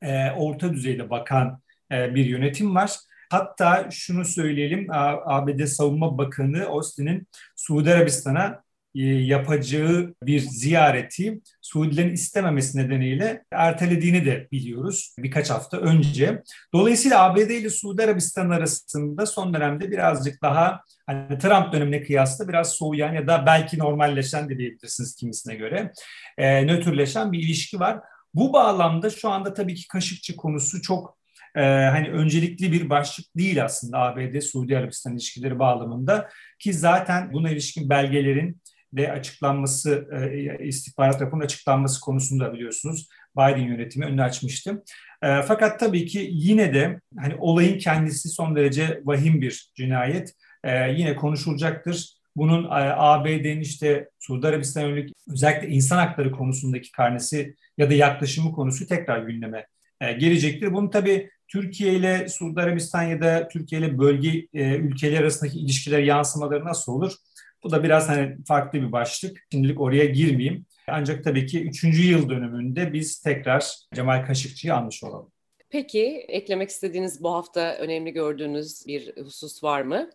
[0.01, 1.59] e, orta düzeyde bakan
[1.91, 2.91] e, bir yönetim var.
[3.29, 4.87] Hatta şunu söyleyelim,
[5.25, 8.62] ABD Savunma Bakanı Austin'in Suudi Arabistan'a
[8.93, 16.43] yapacağı bir ziyareti Suudilerin istememesi nedeniyle ertelediğini de biliyoruz birkaç hafta önce.
[16.73, 22.73] Dolayısıyla ABD ile Suudi Arabistan arasında son dönemde birazcık daha hani Trump dönemine kıyasla biraz
[22.73, 25.91] soğuyan ya da belki normalleşen de diyebilirsiniz kimisine göre
[26.37, 27.99] e, nötrleşen bir ilişki var.
[28.33, 31.17] Bu bağlamda şu anda tabii ki Kaşıkçı konusu çok
[31.55, 36.29] e, hani öncelikli bir başlık değil aslında ABD Suudi Arabistan ilişkileri bağlamında
[36.59, 38.61] ki zaten buna ilişkin belgelerin
[38.97, 44.83] de açıklanması, e, istihbarat raporunun açıklanması konusunda biliyorsunuz Biden yönetimi önünü açmıştı.
[45.21, 50.33] E, fakat tabii ki yine de hani olayın kendisi son derece vahim bir cinayet.
[50.63, 52.13] E, yine konuşulacaktır.
[52.35, 58.87] Bunun ABD'nin işte Suudi Arabistan yönelik özellikle insan hakları konusundaki karnesi ya da yaklaşımı konusu
[58.87, 59.65] tekrar gündeme
[60.01, 60.73] gelecektir.
[60.73, 65.99] Bunu tabii Türkiye ile Suudi Arabistan ya da Türkiye ile bölge e, ülkeler arasındaki ilişkiler
[65.99, 67.13] yansımaları nasıl olur?
[67.63, 69.37] Bu da biraz hani farklı bir başlık.
[69.51, 70.65] Şimdilik oraya girmeyeyim.
[70.87, 71.83] Ancak tabii ki 3.
[71.83, 75.31] yıl dönümünde biz tekrar Cemal Kaşıkçı'yı anmış olalım.
[75.69, 80.09] Peki eklemek istediğiniz bu hafta önemli gördüğünüz bir husus var mı?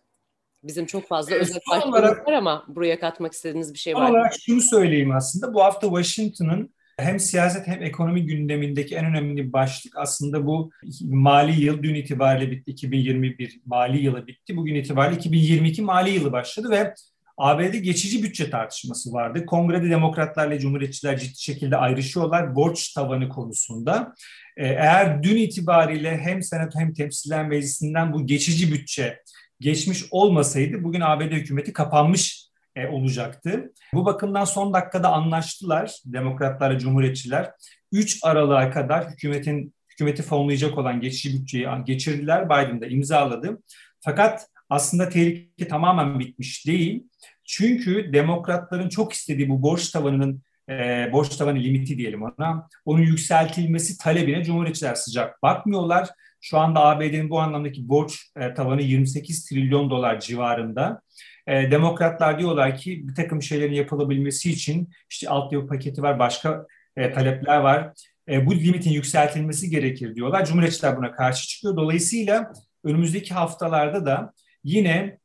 [0.63, 4.09] Bizim çok fazla evet, özet başlığımız var ama buraya katmak istediğiniz bir şey var mı?
[4.09, 5.53] olarak şunu söyleyeyim aslında.
[5.53, 11.83] Bu hafta Washington'ın hem siyaset hem ekonomi gündemindeki en önemli başlık aslında bu mali yıl
[11.83, 12.71] dün itibariyle bitti.
[12.71, 14.57] 2021 mali yılı bitti.
[14.57, 16.93] Bugün itibariyle 2022 mali yılı başladı ve
[17.39, 19.45] ABD geçici bütçe tartışması vardı.
[19.45, 24.13] Kongrede demokratlarla cumhuriyetçiler ciddi şekilde ayrışıyorlar borç tavanı konusunda.
[24.57, 29.21] Ee, eğer dün itibariyle hem Senato hem Temsiller Meclisi'nden bu geçici bütçe
[29.59, 33.73] geçmiş olmasaydı bugün ABD hükümeti kapanmış e, olacaktı.
[33.93, 37.51] Bu bakımdan son dakikada anlaştılar demokratlarla cumhuriyetçiler.
[37.91, 42.45] 3 Aralık'a kadar hükümetin hükümeti fonlayacak olan geçici bütçeyi geçirdiler.
[42.45, 43.61] Biden de imzaladı.
[44.01, 47.03] Fakat aslında tehlike tamamen bitmiş değil.
[47.45, 52.67] Çünkü demokratların çok istediği bu borç tavanının e, borç tavanı limiti diyelim ona.
[52.85, 56.09] Onun yükseltilmesi talebine cumhuriyetçiler sıcak bakmıyorlar.
[56.41, 61.01] Şu anda ABD'nin bu anlamdaki borç e, tavanı 28 trilyon dolar civarında.
[61.47, 66.65] E, demokratlar diyorlar ki bir takım şeylerin yapılabilmesi için işte altyapı paketi var, başka
[66.97, 67.93] e, talepler var.
[68.29, 70.45] E, bu limitin yükseltilmesi gerekir diyorlar.
[70.45, 71.77] Cumhuriyetçiler buna karşı çıkıyor.
[71.77, 72.53] Dolayısıyla
[72.83, 75.19] önümüzdeki haftalarda da yine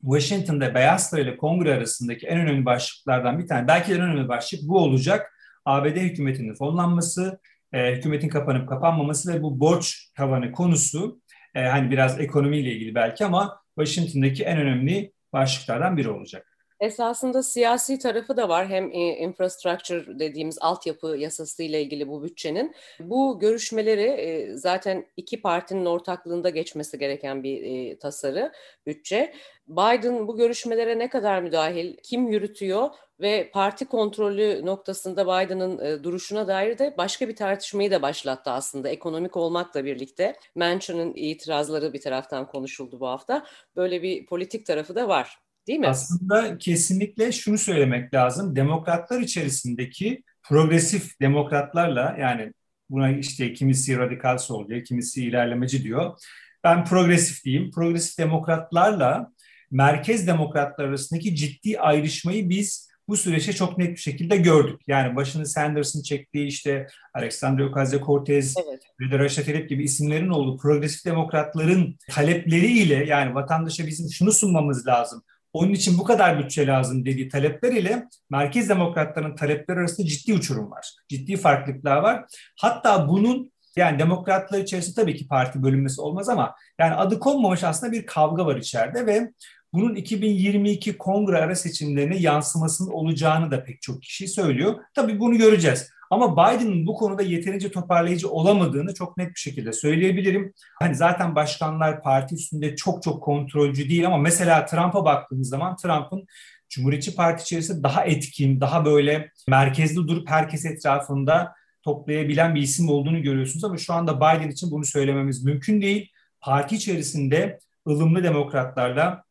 [0.00, 4.60] Washington'da Beyaz Saray ile Kongre arasındaki en önemli başlıklardan bir tane, belki en önemli başlık
[4.62, 5.32] bu olacak.
[5.64, 7.40] ABD hükümetinin fonlanması,
[7.72, 11.20] e, hükümetin kapanıp kapanmaması ve bu borç tavanı konusu
[11.54, 16.49] e, hani biraz ekonomiyle ilgili belki ama Washington'daki en önemli başlıklardan biri olacak.
[16.80, 18.68] Esasında siyasi tarafı da var.
[18.68, 22.74] Hem infrastructure dediğimiz altyapı yasası ile ilgili bu bütçenin.
[23.00, 28.52] Bu görüşmeleri e, zaten iki partinin ortaklığında geçmesi gereken bir e, tasarı,
[28.86, 29.34] bütçe.
[29.68, 32.90] Biden bu görüşmelere ne kadar müdahil, kim yürütüyor
[33.20, 38.88] ve parti kontrolü noktasında Biden'ın e, duruşuna dair de başka bir tartışmayı da başlattı aslında
[38.88, 40.36] ekonomik olmakla birlikte.
[40.54, 43.46] Manchin'ın itirazları bir taraftan konuşuldu bu hafta.
[43.76, 45.49] Böyle bir politik tarafı da var.
[45.70, 45.88] Değil mi?
[45.88, 48.56] Aslında kesinlikle şunu söylemek lazım.
[48.56, 52.52] Demokratlar içerisindeki progresif demokratlarla yani
[52.88, 56.18] buna işte kimisi radikal sol diyor, kimisi ilerlemeci diyor.
[56.64, 57.70] Ben progresif diyeyim.
[57.70, 59.32] Progresif demokratlarla
[59.70, 64.80] merkez demokratlar arasındaki ciddi ayrışmayı biz bu süreçte çok net bir şekilde gördük.
[64.86, 68.82] Yani başını Sanders'ın çektiği işte Alexandria Ocasio-Cortez evet.
[69.00, 75.22] ve de Tlaib gibi isimlerin olduğu progresif demokratların talepleriyle yani vatandaşa bizim şunu sunmamız lazım.
[75.52, 80.70] Onun için bu kadar bütçe lazım dediği talepler ile merkez demokratların talepleri arasında ciddi uçurum
[80.70, 80.94] var.
[81.08, 82.24] Ciddi farklılıklar var.
[82.60, 87.92] Hatta bunun yani demokratlar içerisinde tabii ki parti bölünmesi olmaz ama yani adı konmamış aslında
[87.92, 89.30] bir kavga var içeride ve
[89.72, 94.74] bunun 2022 kongre ara seçimlerine yansımasının olacağını da pek çok kişi söylüyor.
[94.94, 95.90] Tabii bunu göreceğiz.
[96.10, 100.52] Ama Biden'ın bu konuda yeterince toparlayıcı olamadığını çok net bir şekilde söyleyebilirim.
[100.78, 106.26] Hani zaten başkanlar parti üstünde çok çok kontrolcü değil ama mesela Trump'a baktığımız zaman Trump'ın
[106.68, 113.22] Cumhuriyetçi Parti içerisinde daha etkin, daha böyle merkezde durup herkes etrafında toplayabilen bir isim olduğunu
[113.22, 116.10] görüyorsunuz ama şu anda Biden için bunu söylememiz mümkün değil.
[116.40, 119.24] Parti içerisinde ılımlı demokratlarla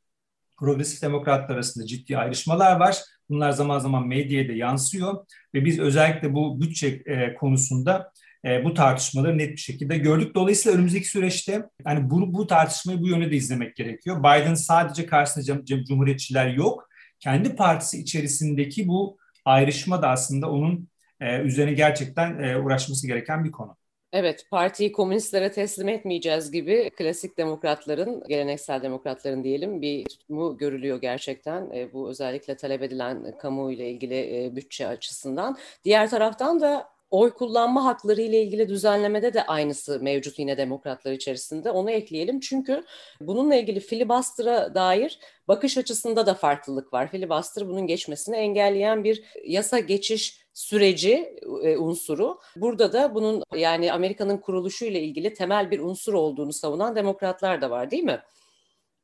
[0.57, 2.97] progresif demokratlar arasında ciddi ayrışmalar var.
[3.29, 8.11] Bunlar zaman zaman medyaya da yansıyor ve biz özellikle bu bütçe e, konusunda
[8.45, 10.35] e, bu tartışmaları net bir şekilde gördük.
[10.35, 14.19] Dolayısıyla önümüzdeki süreçte hani bu, bu tartışmayı bu yöne de izlemek gerekiyor.
[14.19, 16.89] Biden sadece karşısında cumhuriyetçiler yok.
[17.19, 20.89] Kendi partisi içerisindeki bu ayrışma da aslında onun
[21.19, 23.77] e, üzerine gerçekten uğraşması gereken bir konu.
[24.13, 31.71] Evet, partiyi komünistlere teslim etmeyeceğiz gibi klasik demokratların, geleneksel demokratların diyelim bir tutumu görülüyor gerçekten.
[31.71, 35.57] E, bu özellikle talep edilen kamu ile ilgili e, bütçe açısından.
[35.83, 41.71] Diğer taraftan da oy kullanma hakları ile ilgili düzenlemede de aynısı mevcut yine demokratlar içerisinde.
[41.71, 42.83] Onu ekleyelim çünkü
[43.21, 47.11] bununla ilgili filibuster'a dair bakış açısında da farklılık var.
[47.11, 52.39] Filibuster bunun geçmesini engelleyen bir yasa geçiş süreci e, unsuru.
[52.55, 57.69] Burada da bunun yani Amerika'nın kuruluşu ile ilgili temel bir unsur olduğunu savunan demokratlar da
[57.69, 58.21] var değil mi?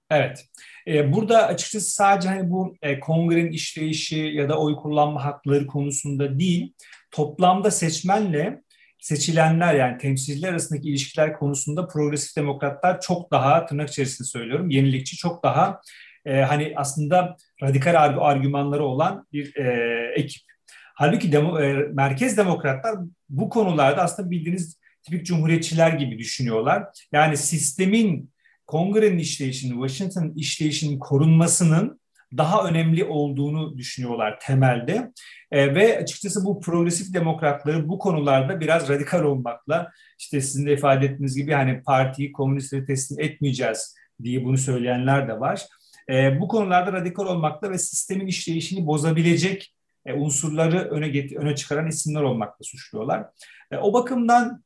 [0.10, 0.46] Evet.
[0.88, 6.40] Ee, burada açıkçası sadece hani bu e, kongrenin işleyişi ya da oy kullanma hakları konusunda
[6.40, 6.74] değil,
[7.12, 8.62] toplamda seçmenle
[9.00, 15.44] seçilenler yani temsilciler arasındaki ilişkiler konusunda progresif demokratlar çok daha tırnak içerisinde söylüyorum yenilikçi çok
[15.44, 15.82] daha
[16.26, 20.42] e, hani aslında radikal argümanları olan bir e, ekip.
[20.96, 22.96] Halbuki demo, e, merkez demokratlar
[23.30, 26.84] bu konularda aslında bildiğiniz tipik cumhuriyetçiler gibi düşünüyorlar.
[27.12, 28.35] Yani sistemin
[28.68, 32.00] kongrenin işleyişinin, Washington işleyişinin korunmasının
[32.38, 35.12] daha önemli olduğunu düşünüyorlar temelde.
[35.52, 41.06] E, ve açıkçası bu progresif demokratları bu konularda biraz radikal olmakla işte sizin de ifade
[41.06, 45.62] ettiğiniz gibi hani partiyi komünistlere teslim etmeyeceğiz diye bunu söyleyenler de var.
[46.10, 49.76] E, bu konularda radikal olmakla ve sistemin işleyişini bozabilecek
[50.06, 53.26] e, unsurları öne get- öne çıkaran isimler olmakla suçluyorlar.
[53.72, 54.64] E, o bakımdan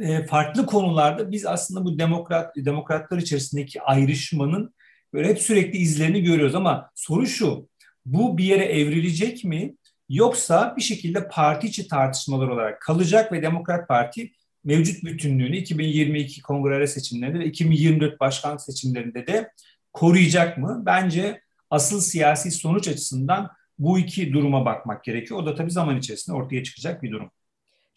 [0.00, 4.74] e, farklı konularda biz aslında bu demokrat demokratlar içerisindeki ayrışmanın
[5.12, 7.68] böyle hep sürekli izlerini görüyoruz ama soru şu
[8.06, 9.74] bu bir yere evrilecek mi?
[10.08, 14.32] Yoksa bir şekilde parti içi tartışmalar olarak kalacak ve Demokrat Parti
[14.64, 19.52] mevcut bütünlüğünü 2022 kongre seçimlerinde ve 2024 başkanlık seçimlerinde de
[19.92, 20.82] koruyacak mı?
[20.86, 25.40] Bence asıl siyasi sonuç açısından bu iki duruma bakmak gerekiyor.
[25.40, 27.30] O da tabii zaman içerisinde ortaya çıkacak bir durum.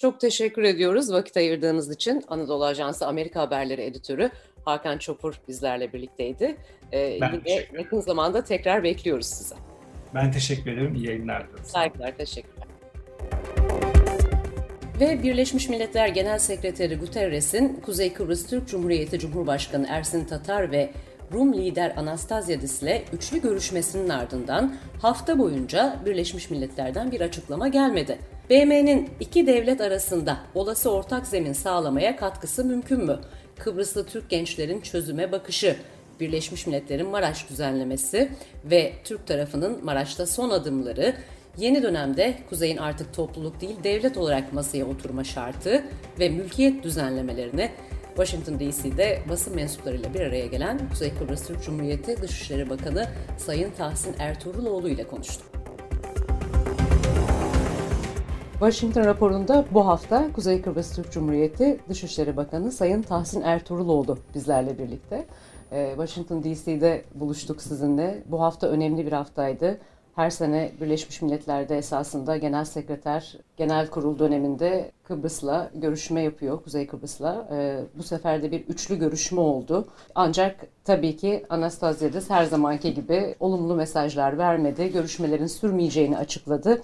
[0.04, 2.24] Çok teşekkür ediyoruz vakit ayırdığınız için.
[2.28, 4.30] Anadolu Ajansı Amerika Haberleri Editörü
[4.66, 6.58] Hakan Çopur bizlerle birlikteydi.
[6.94, 9.56] Ee, ben yine yakın zamanda tekrar bekliyoruz size.
[10.13, 10.96] Ben teşekkür ederim.
[10.96, 11.66] İyi yayınlar diliyorum.
[11.66, 12.68] Saygılar, teşekkürler.
[15.00, 20.92] Ve Birleşmiş Milletler Genel Sekreteri Guterres'in Kuzey Kıbrıs Türk Cumhuriyeti Cumhurbaşkanı Ersin Tatar ve
[21.34, 28.18] Rum lider Anastasiadis ile üçlü görüşmesinin ardından hafta boyunca Birleşmiş Milletler'den bir açıklama gelmedi.
[28.49, 33.19] BM'nin iki devlet arasında olası ortak zemin sağlamaya katkısı mümkün mü?
[33.60, 35.75] Kıbrıslı Türk gençlerin çözüme bakışı,
[36.19, 38.29] Birleşmiş Milletler'in Maraş düzenlemesi
[38.65, 41.15] ve Türk tarafının Maraş'ta son adımları,
[41.58, 45.84] yeni dönemde Kuzey'in artık topluluk değil devlet olarak masaya oturma şartı
[46.19, 47.71] ve mülkiyet düzenlemelerini
[48.08, 54.15] Washington DC'de basın mensuplarıyla bir araya gelen Kuzey Kıbrıs Türk Cumhuriyeti Dışişleri Bakanı Sayın Tahsin
[54.19, 55.62] Ertuğruloğlu ile konuştu.
[58.54, 65.26] Washington raporunda bu hafta Kuzey Kıbrıs Türk Cumhuriyeti Dışişleri Bakanı Sayın Tahsin Ertuğruloğlu bizlerle birlikte.
[65.72, 68.24] Ee, Washington DC'de buluştuk sizinle.
[68.26, 69.78] Bu hafta önemli bir haftaydı.
[70.16, 77.48] Her sene Birleşmiş Milletler'de esasında Genel Sekreter Genel Kurul döneminde Kıbrıs'la görüşme yapıyor, Kuzey Kıbrıs'la.
[77.52, 79.88] Ee, bu sefer de bir üçlü görüşme oldu.
[80.16, 84.92] Ancak tabii ki Anastasiadis her zamanki gibi olumlu mesajlar vermedi.
[84.92, 86.82] Görüşmelerin sürmeyeceğini açıkladı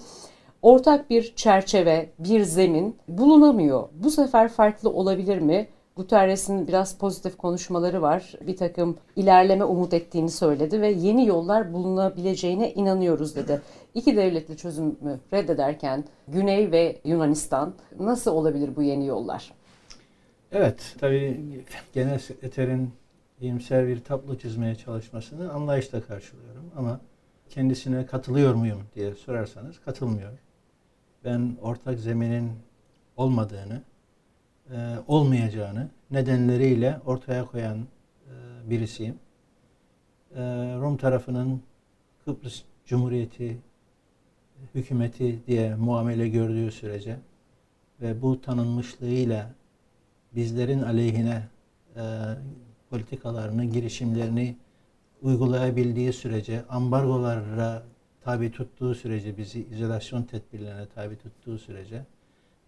[0.61, 3.89] ortak bir çerçeve, bir zemin bulunamıyor.
[3.93, 5.67] Bu sefer farklı olabilir mi?
[5.95, 8.33] Guterres'in biraz pozitif konuşmaları var.
[8.47, 13.61] Bir takım ilerleme umut ettiğini söyledi ve yeni yollar bulunabileceğine inanıyoruz dedi.
[13.93, 19.51] İki devletli çözümü reddederken Güney ve Yunanistan nasıl olabilir bu yeni yollar?
[20.51, 21.41] Evet, tabii
[21.93, 22.89] genel sekreterin
[23.41, 26.99] iyimser bir tablo çizmeye çalışmasını anlayışla karşılıyorum ama
[27.49, 30.37] kendisine katılıyor muyum diye sorarsanız katılmıyorum
[31.23, 32.51] ben ortak zeminin
[33.17, 33.81] olmadığını,
[34.71, 39.15] e, olmayacağını nedenleriyle ortaya koyan e, birisiyim.
[40.35, 40.41] E,
[40.75, 41.61] Rum tarafının
[42.25, 43.57] Kıbrıs Cumhuriyeti
[44.75, 47.17] hükümeti diye muamele gördüğü sürece
[48.01, 49.49] ve bu tanınmışlığıyla
[50.35, 51.43] bizlerin aleyhine
[51.95, 52.03] e,
[52.89, 54.55] politikalarını, girişimlerini
[55.21, 57.83] uygulayabildiği sürece, ambargolara
[58.21, 62.05] tabi tuttuğu sürece, bizi izolasyon tedbirlerine tabi tuttuğu sürece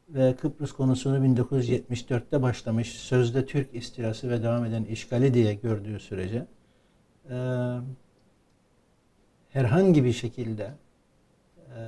[0.09, 6.45] ve Kıbrıs konusunu 1974'te başlamış sözde Türk istilası ve devam eden işgali diye gördüğü sürece
[7.29, 7.35] e,
[9.49, 10.71] herhangi bir şekilde
[11.57, 11.79] e,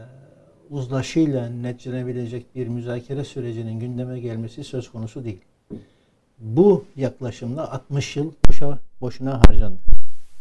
[0.69, 5.41] uzlaşıyla netlenebilecek bir müzakere sürecinin gündeme gelmesi söz konusu değil.
[6.39, 9.79] Bu yaklaşımla 60 yıl boşa, boşuna harcandı.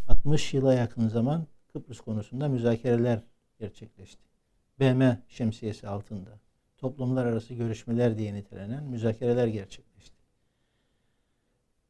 [0.09, 3.23] 60 yıla yakın zaman Kıbrıs konusunda müzakereler
[3.59, 4.23] gerçekleşti.
[4.81, 6.39] BM şemsiyesi altında
[6.79, 10.17] toplumlar arası görüşmeler diye nitelenen müzakereler gerçekleşti.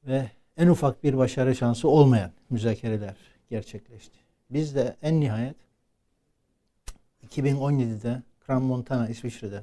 [0.05, 3.17] Ve en ufak bir başarı şansı olmayan müzakereler
[3.51, 4.19] gerçekleşti.
[4.51, 5.57] Biz de en nihayet
[7.27, 9.63] 2017'de Kram Montana İsviçre'de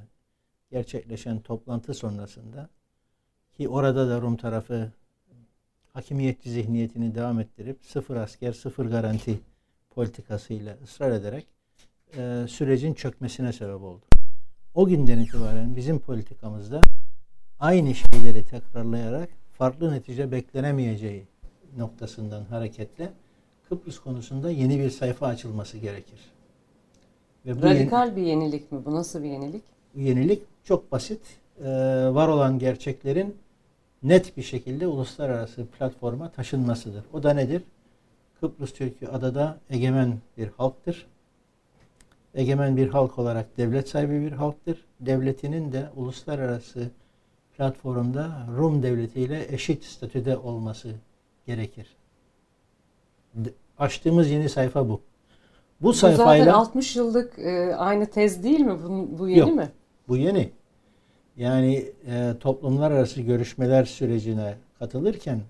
[0.71, 2.69] gerçekleşen toplantı sonrasında
[3.57, 4.91] ki orada da Rum tarafı
[5.93, 9.39] hakimiyetçi zihniyetini devam ettirip sıfır asker, sıfır garanti
[9.99, 11.47] politikasıyla ısrar ederek
[12.17, 14.05] e, sürecin çökmesine sebep oldu.
[14.75, 16.81] O günden itibaren bizim politikamızda
[17.59, 21.27] aynı şeyleri tekrarlayarak farklı netice beklenemeyeceği
[21.77, 23.11] noktasından hareketle
[23.69, 26.19] Kıbrıs konusunda yeni bir sayfa açılması gerekir.
[27.45, 28.85] Ve bu Radikal yeni, bir yenilik mi?
[28.85, 29.63] Bu nasıl bir yenilik?
[29.95, 31.21] Bu yenilik çok basit.
[31.59, 31.65] Ee,
[32.11, 33.35] var olan gerçeklerin
[34.03, 37.03] net bir şekilde uluslararası platforma taşınmasıdır.
[37.13, 37.61] O da nedir?
[38.39, 41.07] Kıbrıs Türk'ü adada egemen bir halktır.
[42.33, 44.85] Egemen bir halk olarak devlet sahibi bir halktır.
[44.99, 46.89] Devletinin de uluslararası
[47.57, 50.95] platformda Rum devletiyle eşit statüde olması
[51.47, 51.87] gerekir.
[53.77, 55.01] Açtığımız yeni sayfa bu.
[55.81, 58.83] Bu, bu sayfayla zaten 60 yıllık e, aynı tez değil mi?
[58.83, 59.69] Bu, bu yeni yok, mi?
[60.07, 60.51] Bu yeni.
[61.37, 65.41] Yani e, toplumlar arası görüşmeler sürecine katılırken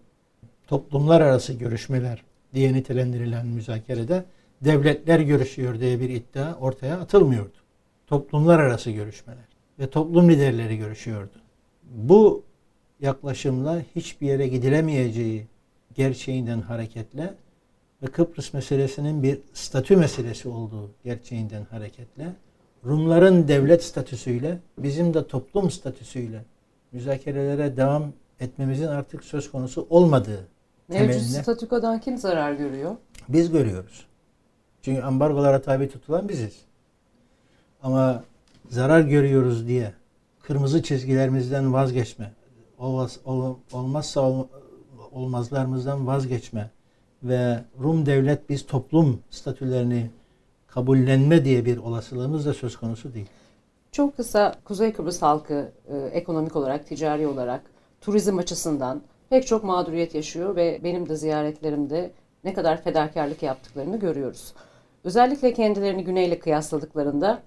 [0.67, 2.23] toplumlar arası görüşmeler
[2.53, 4.25] diye nitelendirilen müzakerede
[4.61, 7.57] devletler görüşüyor diye bir iddia ortaya atılmıyordu.
[8.07, 9.45] Toplumlar arası görüşmeler
[9.79, 11.33] ve toplum liderleri görüşüyordu.
[11.83, 12.43] Bu
[12.99, 15.47] yaklaşımla hiçbir yere gidilemeyeceği
[15.95, 17.33] gerçeğinden hareketle
[18.03, 22.33] ve Kıbrıs meselesinin bir statü meselesi olduğu gerçeğinden hareketle
[22.85, 26.43] Rumların devlet statüsüyle bizim de toplum statüsüyle
[26.91, 30.47] müzakerelere devam etmemizin artık söz konusu olmadığı
[30.89, 32.95] Mevcut temeline statükodan kim zarar görüyor?
[33.29, 34.05] biz görüyoruz.
[34.81, 36.61] Çünkü ambargolara tabi tutulan biziz.
[37.83, 38.23] Ama
[38.69, 39.93] zarar görüyoruz diye
[40.43, 42.31] kırmızı çizgilerimizden vazgeçme,
[42.79, 44.47] olmaz, ol- olmazsa ol-
[45.11, 46.69] olmazlarımızdan vazgeçme
[47.23, 50.09] ve Rum devlet biz toplum statülerini
[50.67, 53.27] kabullenme diye bir olasılığımız da söz konusu değil.
[53.91, 57.61] Çok kısa Kuzey Kıbrıs halkı e, ekonomik olarak, ticari olarak,
[58.01, 62.11] turizm açısından pek çok mağduriyet yaşıyor ve benim de ziyaretlerimde
[62.43, 64.53] ne kadar fedakarlık yaptıklarını görüyoruz.
[65.03, 67.41] Özellikle kendilerini güneyle kıyasladıklarında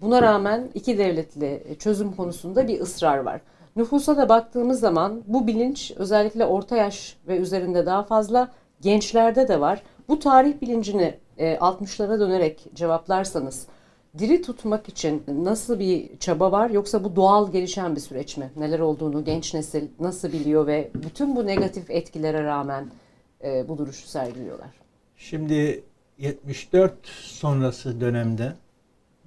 [0.00, 3.40] buna rağmen iki devletli çözüm konusunda bir ısrar var.
[3.76, 8.48] Nüfusa da baktığımız zaman bu bilinç özellikle orta yaş ve üzerinde daha fazla
[8.80, 9.82] gençlerde de var.
[10.08, 13.66] Bu tarih bilincini e, 60'lara dönerek cevaplarsanız
[14.18, 18.50] diri tutmak için nasıl bir çaba var yoksa bu doğal gelişen bir süreç mi?
[18.56, 22.90] Neler olduğunu genç nesil nasıl biliyor ve bütün bu negatif etkilere rağmen
[23.44, 24.70] e, bu duruşu sergiliyorlar.
[25.16, 25.84] Şimdi
[26.18, 28.52] 74 sonrası dönemde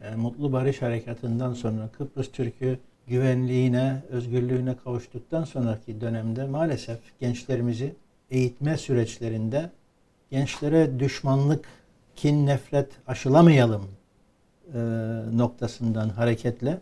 [0.04, 7.96] yani Mutlu Barış Harekatı'ndan sonra Kıbrıs Türk'ü güvenliğine, özgürlüğüne kavuştuktan sonraki dönemde maalesef gençlerimizi
[8.30, 9.70] eğitme süreçlerinde
[10.32, 11.66] gençlere düşmanlık,
[12.16, 13.88] kin, nefret aşılamayalım
[14.74, 14.80] e,
[15.38, 16.80] noktasından hareketle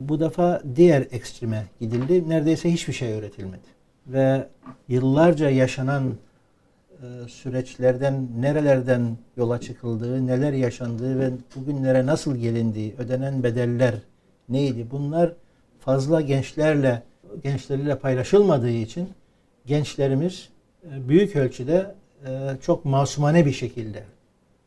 [0.00, 2.28] bu defa diğer ekstreme gidildi.
[2.28, 3.68] Neredeyse hiçbir şey öğretilmedi.
[4.06, 4.48] Ve
[4.88, 6.14] yıllarca yaşanan
[6.90, 13.94] e, süreçlerden nerelerden yola çıkıldığı, neler yaşandığı ve bugünlere nasıl gelindiği, ödenen bedeller
[14.48, 14.86] neydi?
[14.90, 15.32] Bunlar
[15.80, 17.02] fazla gençlerle
[17.42, 19.08] gençleriyle paylaşılmadığı için
[19.66, 20.48] gençlerimiz
[20.84, 21.94] e, büyük ölçüde
[22.26, 24.04] e, çok masumane bir şekilde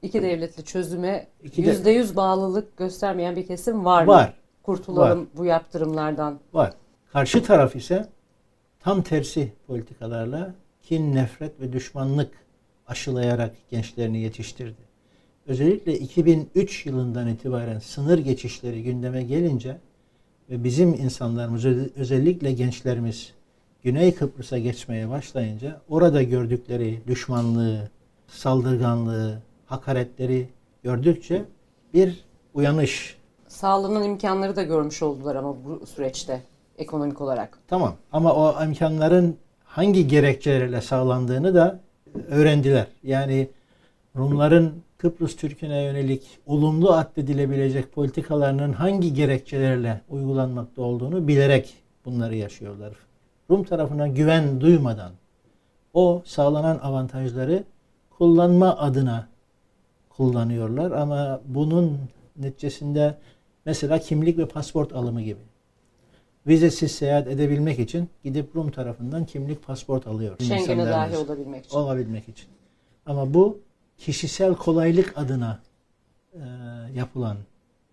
[0.05, 4.27] İki devletli çözüme yüzde yüz bağlılık göstermeyen bir kesim var, Var.
[4.27, 4.33] mı?
[4.63, 5.27] Kurtulalım Var.
[5.37, 6.39] bu yaptırımlardan.
[6.53, 6.73] var.
[7.11, 8.09] Karşı taraf ise
[8.79, 12.31] tam tersi politikalarla kin, nefret ve düşmanlık
[12.87, 14.81] aşılayarak gençlerini yetiştirdi.
[15.47, 19.77] Özellikle 2003 yılından itibaren sınır geçişleri gündeme gelince
[20.49, 21.65] ve bizim insanlarımız
[21.95, 23.33] özellikle gençlerimiz
[23.83, 27.89] Güney Kıbrıs'a geçmeye başlayınca orada gördükleri düşmanlığı,
[28.27, 30.49] saldırganlığı, hakaretleri
[30.83, 31.45] gördükçe
[31.93, 36.41] bir uyanış Sağlanan imkanları da görmüş oldular ama bu süreçte
[36.77, 37.59] ekonomik olarak.
[37.67, 41.79] Tamam ama o imkanların hangi gerekçelerle sağlandığını da
[42.27, 42.87] öğrendiler.
[43.03, 43.49] Yani
[44.15, 51.73] Rumların Kıbrıs Türk'üne yönelik olumlu addedilebilecek politikalarının hangi gerekçelerle uygulanmakta olduğunu bilerek
[52.05, 52.93] bunları yaşıyorlar.
[53.49, 55.11] Rum tarafına güven duymadan
[55.93, 57.63] o sağlanan avantajları
[58.09, 59.27] kullanma adına
[60.17, 61.99] kullanıyorlar ama bunun
[62.37, 63.17] neticesinde
[63.65, 65.39] mesela kimlik ve pasport alımı gibi
[66.47, 70.35] vizesiz seyahat edebilmek için gidip Rum tarafından kimlik pasport alıyor.
[70.37, 70.91] Schengen'e İnsanlarımız.
[70.91, 71.77] dahi olabilmek için.
[71.77, 72.47] Olabilmek için.
[73.05, 73.59] Ama bu
[73.97, 75.59] kişisel kolaylık adına
[76.33, 76.39] e,
[76.95, 77.37] yapılan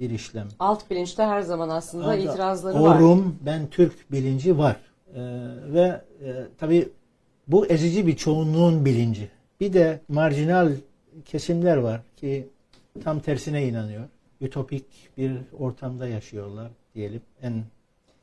[0.01, 0.49] bir işlem.
[0.59, 3.01] Alt bilinçte her zaman aslında Ama itirazları o var.
[3.01, 4.77] Rum, ben Türk bilinci var.
[5.15, 5.21] E,
[5.73, 6.89] ve e, tabii
[7.49, 9.29] bu ezici bir çoğunluğun bilinci.
[9.61, 10.73] Bir de marjinal
[11.25, 12.49] kesimler var ki
[13.05, 14.05] tam tersine inanıyor.
[14.41, 14.85] Ütopik
[15.17, 17.65] bir ortamda yaşıyorlar diyelim en Bir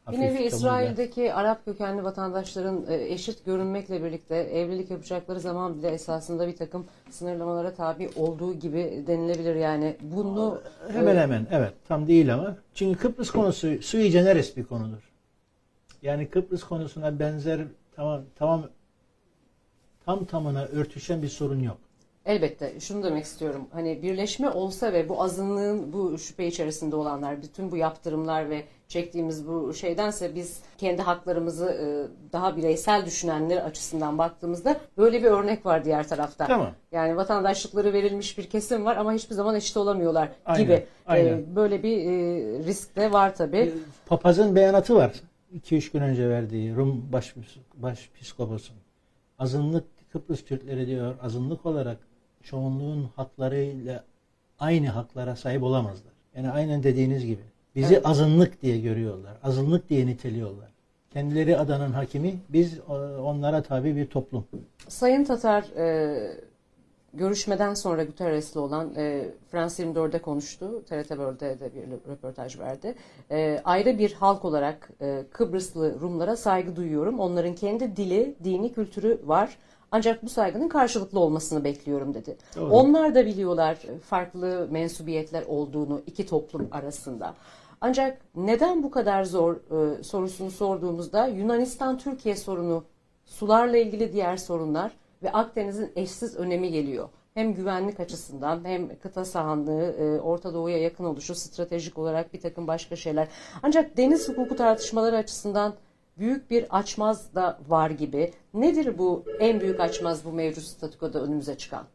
[0.06, 0.46] hafif nevi tabirle.
[0.46, 6.86] İsrail'deki Arap kökenli vatandaşların e, eşit görünmekle birlikte evlilik yapacakları zaman bile esasında bir takım
[7.10, 9.56] sınırlamalara tabi olduğu gibi denilebilir.
[9.56, 12.56] Yani bunu Hemen e, hemen evet tam değil ama.
[12.74, 15.12] Çünkü Kıbrıs konusu sui generis bir konudur.
[16.02, 17.62] Yani Kıbrıs konusuna benzer
[17.96, 18.70] tamam tamam
[20.06, 21.78] tam tamına örtüşen bir sorun yok.
[22.30, 23.68] Elbette şunu demek istiyorum.
[23.72, 29.48] Hani birleşme olsa ve bu azınlığın bu şüphe içerisinde olanlar, bütün bu yaptırımlar ve çektiğimiz
[29.48, 31.86] bu şeydense biz kendi haklarımızı e,
[32.34, 36.48] daha bireysel düşünenler açısından baktığımızda böyle bir örnek var diğer tarafta.
[36.48, 36.72] Tamam.
[36.92, 40.86] Yani vatandaşlıkları verilmiş bir kesim var ama hiçbir zaman eşit olamıyorlar Aynen, gibi.
[41.08, 41.38] aynen.
[41.38, 42.12] E, böyle bir e,
[42.64, 43.74] risk de var tabii.
[44.06, 45.14] Papazın beyanatı var.
[45.56, 47.36] 2-3 gün önce verdiği Rum baş,
[47.74, 48.76] başpiskoposun.
[49.40, 52.09] Azınlık Kıbrıs Türkleri diyor azınlık olarak
[52.44, 54.04] çoğunluğun haklarıyla
[54.60, 56.14] aynı haklara sahip olamazlar.
[56.36, 57.42] Yani aynen dediğiniz gibi.
[57.76, 58.06] Bizi Evet.
[58.06, 59.38] azınlık diye görüyorlar.
[59.44, 60.70] Azınlık diye niteliyorlar.
[61.14, 62.82] Kendileri adanın hakimi, biz e,
[63.22, 64.46] onlara tabi bir toplum.
[64.88, 66.38] Sayın Tatar e,
[67.14, 70.84] görüşmeden sonra Guterres'le olan e, France 24'de konuştu.
[70.86, 72.96] TRT World'de de bir röportaj verdi.
[73.32, 77.20] E, ayrı bir halk olarak e, Kıbrıslı Rumlara saygı duyuyorum.
[77.20, 79.58] Onların kendi dili, dini kültürü var.
[79.92, 82.38] Ancak bu saygının karşılıklı olmasını bekliyorum dedi.
[82.56, 82.70] Doğru.
[82.70, 83.78] Onlar da biliyorlar
[84.10, 87.36] farklı mensubiyetler olduğunu iki toplum arasında.
[87.82, 92.84] Ancak neden bu kadar zor e, sorusunu sorduğumuzda Yunanistan-Türkiye sorunu,
[93.26, 94.92] sularla ilgili diğer sorunlar
[95.24, 97.10] ve Akdeniz'in eşsiz önemi geliyor.
[97.34, 102.68] Hem güvenlik açısından hem kıta sahanlığı, e, Orta Doğu'ya yakın oluşu, stratejik olarak bir takım
[102.68, 103.28] başka şeyler.
[103.64, 105.74] Ancak deniz hukuku tartışmaları açısından
[106.20, 108.32] büyük bir açmaz da var gibi.
[108.54, 111.86] Nedir bu en büyük açmaz bu mevcut statükoda önümüze çıkan?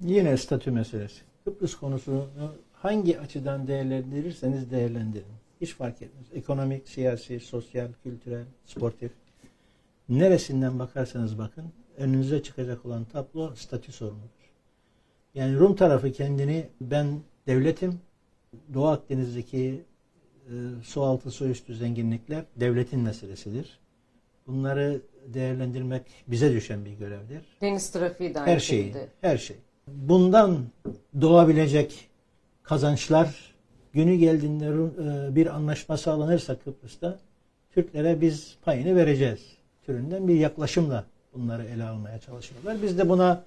[0.00, 1.20] Yine statü meselesi.
[1.44, 2.26] Kıbrıs konusunu
[2.72, 5.24] hangi açıdan değerlendirirseniz değerlendirin.
[5.60, 6.26] Hiç fark etmez.
[6.34, 9.12] Ekonomik, siyasi, sosyal, kültürel, sportif.
[10.08, 11.64] Neresinden bakarsanız bakın
[11.96, 14.52] önünüze çıkacak olan tablo statü sorunudur.
[15.34, 17.06] Yani Rum tarafı kendini ben
[17.46, 18.00] devletim,
[18.74, 19.84] Doğu Akdeniz'deki
[20.82, 23.78] su altı su üstü zenginlikler devletin meselesidir.
[24.46, 27.42] Bunları değerlendirmek bize düşen bir görevdir.
[27.60, 29.56] Deniz trafiği de aynı her şey, her şey.
[29.86, 30.58] Bundan
[31.20, 32.08] doğabilecek
[32.62, 33.54] kazançlar
[33.92, 37.18] günü geldiğinde e, bir anlaşma sağlanırsa Kıbrıs'ta
[37.70, 39.40] Türklere biz payını vereceğiz
[39.86, 42.82] türünden bir yaklaşımla bunları ele almaya çalışıyorlar.
[42.82, 43.44] Biz de buna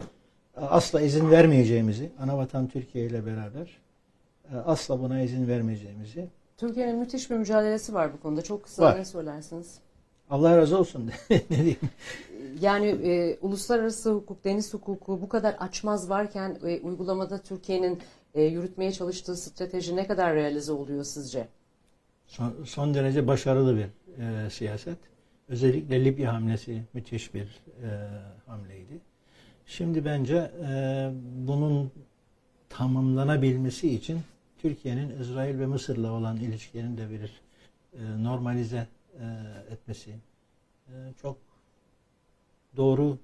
[0.56, 3.78] asla izin vermeyeceğimizi, anavatan Türkiye ile beraber
[4.54, 6.28] e, asla buna izin vermeyeceğimizi.
[6.58, 8.42] Türkiye'nin müthiş bir mücadelesi var bu konuda.
[8.42, 9.00] Çok kısa var.
[9.00, 9.80] ne söylersiniz?
[10.30, 11.12] Allah razı olsun.
[11.30, 11.78] ne diyeyim?
[12.62, 18.00] Yani e, uluslararası hukuk, deniz hukuku bu kadar açmaz varken e, uygulamada Türkiye'nin
[18.34, 21.48] e, yürütmeye çalıştığı strateji ne kadar realize oluyor sizce?
[22.28, 23.88] Son, son derece başarılı bir
[24.24, 24.98] e, siyaset.
[25.48, 27.90] Özellikle Libya hamlesi müthiş bir e,
[28.46, 29.00] hamleydi.
[29.66, 31.12] Şimdi bence e,
[31.48, 31.92] bunun
[32.70, 34.20] tamamlanabilmesi için
[34.66, 37.42] Türkiye'nin İsrail ve Mısır'la olan ilişkilerini de bir
[37.94, 38.88] e, normalize
[39.20, 39.26] e,
[39.74, 40.12] etmesi
[40.88, 41.38] e, çok
[42.78, 43.18] doğru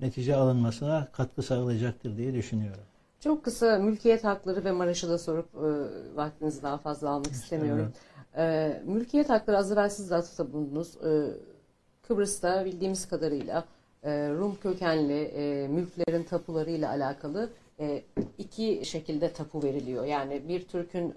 [0.00, 2.82] netice alınmasına katkı sağlayacaktır diye düşünüyorum.
[3.20, 5.68] Çok kısa mülkiyet hakları ve Maraş'ı da sorup e,
[6.16, 7.92] vaktinizi daha fazla almak istemiyorum.
[8.36, 10.96] E, mülkiyet hakları az evvel siz de atıfta bulundunuz.
[10.96, 11.30] E,
[12.08, 13.64] Kıbrıs'ta bildiğimiz kadarıyla
[14.02, 17.50] e, Rum kökenli e, mülklerin tapularıyla alakalı
[18.38, 20.04] iki şekilde tapu veriliyor.
[20.04, 21.14] Yani bir Türk'ün e,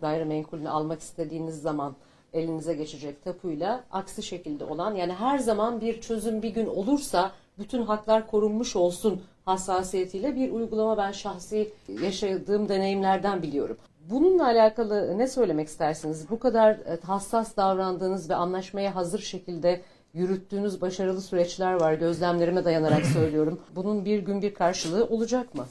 [0.00, 1.96] gayrimenkulünü almak istediğiniz zaman
[2.32, 7.82] elinize geçecek tapuyla aksi şekilde olan yani her zaman bir çözüm bir gün olursa bütün
[7.82, 13.76] haklar korunmuş olsun hassasiyetiyle bir uygulama ben şahsi yaşadığım deneyimlerden biliyorum.
[14.10, 16.30] Bununla alakalı ne söylemek istersiniz?
[16.30, 19.80] Bu kadar e, hassas davrandığınız ve anlaşmaya hazır şekilde
[20.14, 21.94] yürüttüğünüz başarılı süreçler var.
[21.94, 23.60] Gözlemlerime dayanarak söylüyorum.
[23.76, 25.66] Bunun bir gün bir karşılığı olacak mı?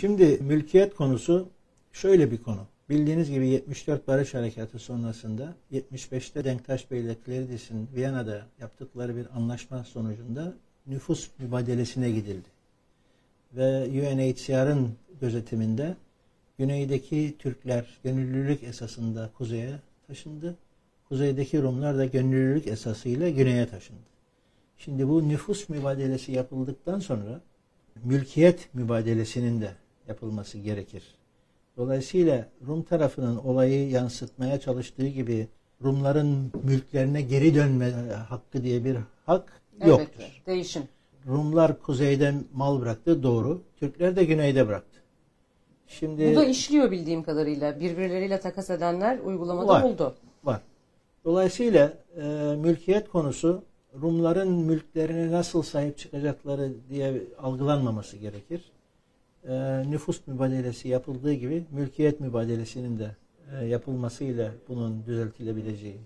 [0.00, 1.48] Şimdi mülkiyet konusu
[1.92, 2.66] şöyle bir konu.
[2.88, 9.84] Bildiğiniz gibi 74 Barış Harekatı sonrasında 75'te Denktaş Bey ile Kleridis'in Viyana'da yaptıkları bir anlaşma
[9.84, 10.54] sonucunda
[10.86, 12.48] nüfus mübadelesine gidildi.
[13.52, 14.90] Ve UNHCR'ın
[15.20, 15.96] gözetiminde
[16.58, 20.56] güneydeki Türkler gönüllülük esasında kuzeye taşındı.
[21.08, 24.08] Kuzeydeki Rumlar da gönüllülük esasıyla güneye taşındı.
[24.76, 27.40] Şimdi bu nüfus mübadelesi yapıldıktan sonra
[28.04, 29.74] mülkiyet mübadelesinin de
[30.08, 31.02] yapılması gerekir.
[31.76, 35.48] Dolayısıyla Rum tarafının olayı yansıtmaya çalıştığı gibi
[35.84, 37.90] Rumların mülklerine geri dönme
[38.28, 38.96] hakkı diye bir
[39.26, 40.20] hak yoktur.
[40.20, 40.82] Evet, değişim.
[41.26, 43.62] Rumlar kuzeyden mal bıraktı doğru.
[43.76, 44.98] Türkler de güneyde bıraktı.
[45.86, 47.80] Şimdi Bu da işliyor bildiğim kadarıyla.
[47.80, 50.14] Birbirleriyle takas edenler uygulamada var, oldu.
[50.44, 50.60] Var.
[51.24, 52.22] Dolayısıyla e,
[52.56, 53.62] mülkiyet konusu
[54.02, 58.72] Rumların mülklerine nasıl sahip çıkacakları diye algılanmaması gerekir.
[59.48, 63.16] E, nüfus mübadelesi yapıldığı gibi mülkiyet mübadelesinin de
[63.60, 66.00] e, yapılmasıyla bunun düzeltilebileceği.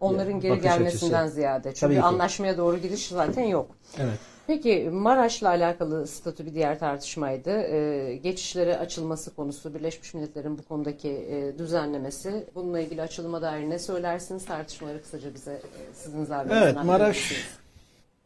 [0.00, 1.34] Onların geri gelmesinden açısı.
[1.34, 1.74] ziyade.
[1.74, 3.76] Çünkü anlaşmaya doğru gidiş zaten yok.
[3.98, 4.18] Evet.
[4.46, 7.50] Peki Maraş'la alakalı statü bir diğer tartışmaydı.
[7.50, 12.46] Ee, geçişlere açılması konusu, Birleşmiş Milletler'in bu konudaki e, düzenlemesi.
[12.54, 14.44] Bununla ilgili açılıma dair ne söylersiniz?
[14.44, 17.32] Tartışmaları kısaca bize e, sizin zarfınızdan Evet, Maraş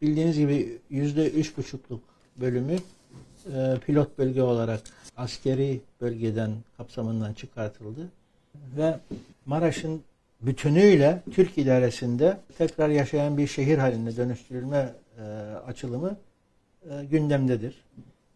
[0.02, 2.02] bildiğiniz gibi yüzde üç buçukluk
[2.36, 2.76] bölümü
[3.54, 4.80] e, pilot bölge olarak
[5.16, 8.08] askeri bölgeden kapsamından çıkartıldı.
[8.76, 8.98] Ve
[9.46, 10.02] Maraş'ın
[10.40, 15.22] bütünüyle Türk idaresinde tekrar yaşayan bir şehir haline dönüştürülme e,
[15.66, 16.16] açılımı
[16.90, 17.84] e, gündemdedir.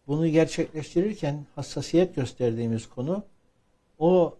[0.07, 3.23] Bunu gerçekleştirirken hassasiyet gösterdiğimiz konu
[3.99, 4.37] o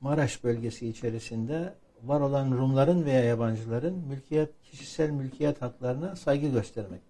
[0.00, 7.09] Maraş bölgesi içerisinde var olan Rumların veya yabancıların mülkiyet, kişisel mülkiyet haklarına saygı göstermektir.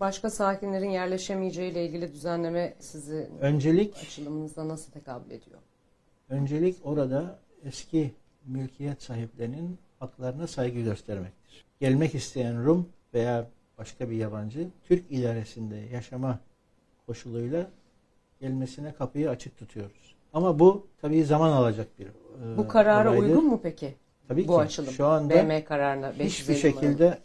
[0.00, 5.58] Başka sakinlerin yerleşemeyeceği ile ilgili düzenleme sizi öncelik açılımınızda nasıl tekabül ediyor?
[6.28, 8.14] Öncelik orada eski
[8.46, 11.64] mülkiyet sahiplerinin haklarına saygı göstermektir.
[11.80, 13.46] Gelmek isteyen Rum veya
[13.78, 16.38] başka bir yabancı Türk idaresinde yaşama
[17.06, 17.70] koşuluyla
[18.40, 20.14] gelmesine kapıyı açık tutuyoruz.
[20.32, 23.26] Ama bu tabii zaman alacak bir e, Bu karara olaydır.
[23.26, 23.94] uygun mu peki?
[24.28, 24.58] Tabii Bu ki.
[24.62, 24.92] açılım.
[24.92, 26.12] Şu anda BM kararına.
[26.12, 27.18] hiçbir 550 şekilde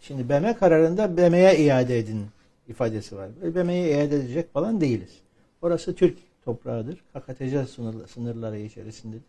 [0.00, 2.26] şimdi BM kararında BM'ye iade edin
[2.68, 3.28] ifadesi var.
[3.42, 5.20] Ve BM'ye iade edecek falan değiliz.
[5.62, 7.04] Orası Türk toprağıdır.
[7.14, 9.22] KKTC sınırlı, sınırları içerisindedir.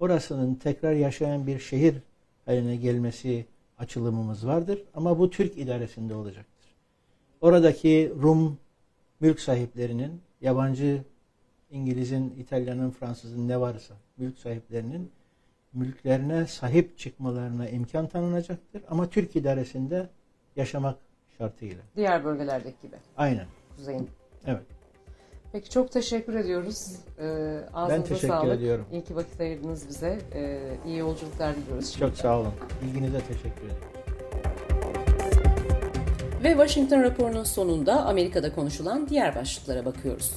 [0.00, 1.94] Orasının tekrar yaşayan bir şehir
[2.44, 3.44] haline gelmesi
[3.78, 4.82] açılımımız vardır.
[4.94, 6.68] Ama bu Türk idaresinde olacaktır.
[7.40, 8.58] Oradaki Rum
[9.20, 11.02] mülk sahiplerinin, yabancı
[11.70, 15.10] İngiliz'in, İtalyan'ın, Fransız'ın ne varsa mülk sahiplerinin
[15.74, 18.82] mülklerine sahip çıkmalarına imkan tanınacaktır.
[18.88, 20.08] Ama Türk idaresinde
[20.56, 20.98] yaşamak
[21.38, 21.82] şartıyla.
[21.96, 22.96] Diğer bölgelerdeki gibi.
[23.16, 23.46] Aynen.
[23.76, 24.10] Kuzeyin.
[24.46, 24.62] Evet.
[25.52, 26.96] Peki çok teşekkür ediyoruz.
[27.18, 27.24] Ee,
[27.74, 28.54] ağzınıza Ben teşekkür sağlık.
[28.58, 28.86] ediyorum.
[28.92, 30.18] İyi ki vakit ayırdınız bize.
[30.34, 31.90] Ee, iyi yolculuklar diliyoruz.
[31.90, 32.14] Çok şimdiden.
[32.22, 32.52] sağ olun.
[32.84, 33.93] İlginize teşekkür ederim.
[36.44, 40.30] Ve Washington raporunun sonunda Amerika'da konuşulan diğer başlıklara bakıyoruz.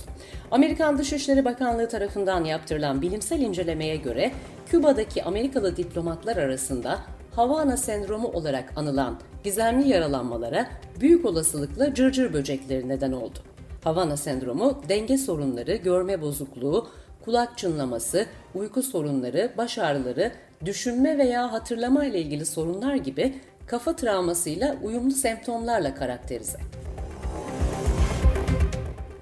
[0.51, 4.31] Amerikan Dışişleri Bakanlığı tarafından yaptırılan bilimsel incelemeye göre
[4.65, 6.99] Küba'daki Amerikalı diplomatlar arasında
[7.35, 10.67] Havana sendromu olarak anılan gizemli yaralanmalara
[10.99, 13.39] büyük olasılıkla cırcır böcekleri neden oldu.
[13.83, 16.87] Havana sendromu denge sorunları, görme bozukluğu,
[17.25, 20.31] kulak çınlaması, uyku sorunları, baş ağrıları,
[20.65, 23.33] düşünme veya hatırlama ile ilgili sorunlar gibi
[23.67, 26.57] kafa travmasıyla uyumlu semptomlarla karakterize.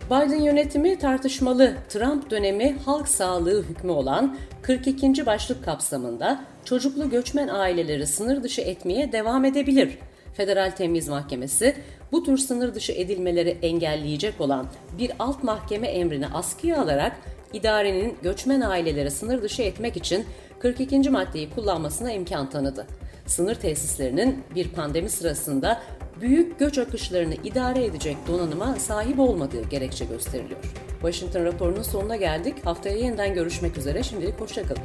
[0.06, 5.26] Biden yönetimi tartışmalı Trump dönemi halk sağlığı hükmü olan 42.
[5.26, 9.98] başlık kapsamında çocuklu göçmen aileleri sınır dışı etmeye devam edebilir.
[10.34, 11.76] Federal Temiz Mahkemesi
[12.12, 14.68] bu tür sınır dışı edilmeleri engelleyecek olan
[14.98, 17.18] bir alt mahkeme emrini askıya alarak
[17.54, 20.26] idarenin göçmen aileleri sınır dışı etmek için
[20.60, 21.10] 42.
[21.10, 22.88] maddeyi kullanmasına imkan tanıdı.
[23.26, 25.82] Sınır tesislerinin bir pandemi sırasında
[26.22, 30.60] büyük göç akışlarını idare edecek donanıma sahip olmadığı gerekçe gösteriliyor.
[31.02, 32.66] Washington raporunun sonuna geldik.
[32.66, 34.04] Haftaya yeniden görüşmek üzere.
[34.04, 34.84] Şimdilik hoşçakalın.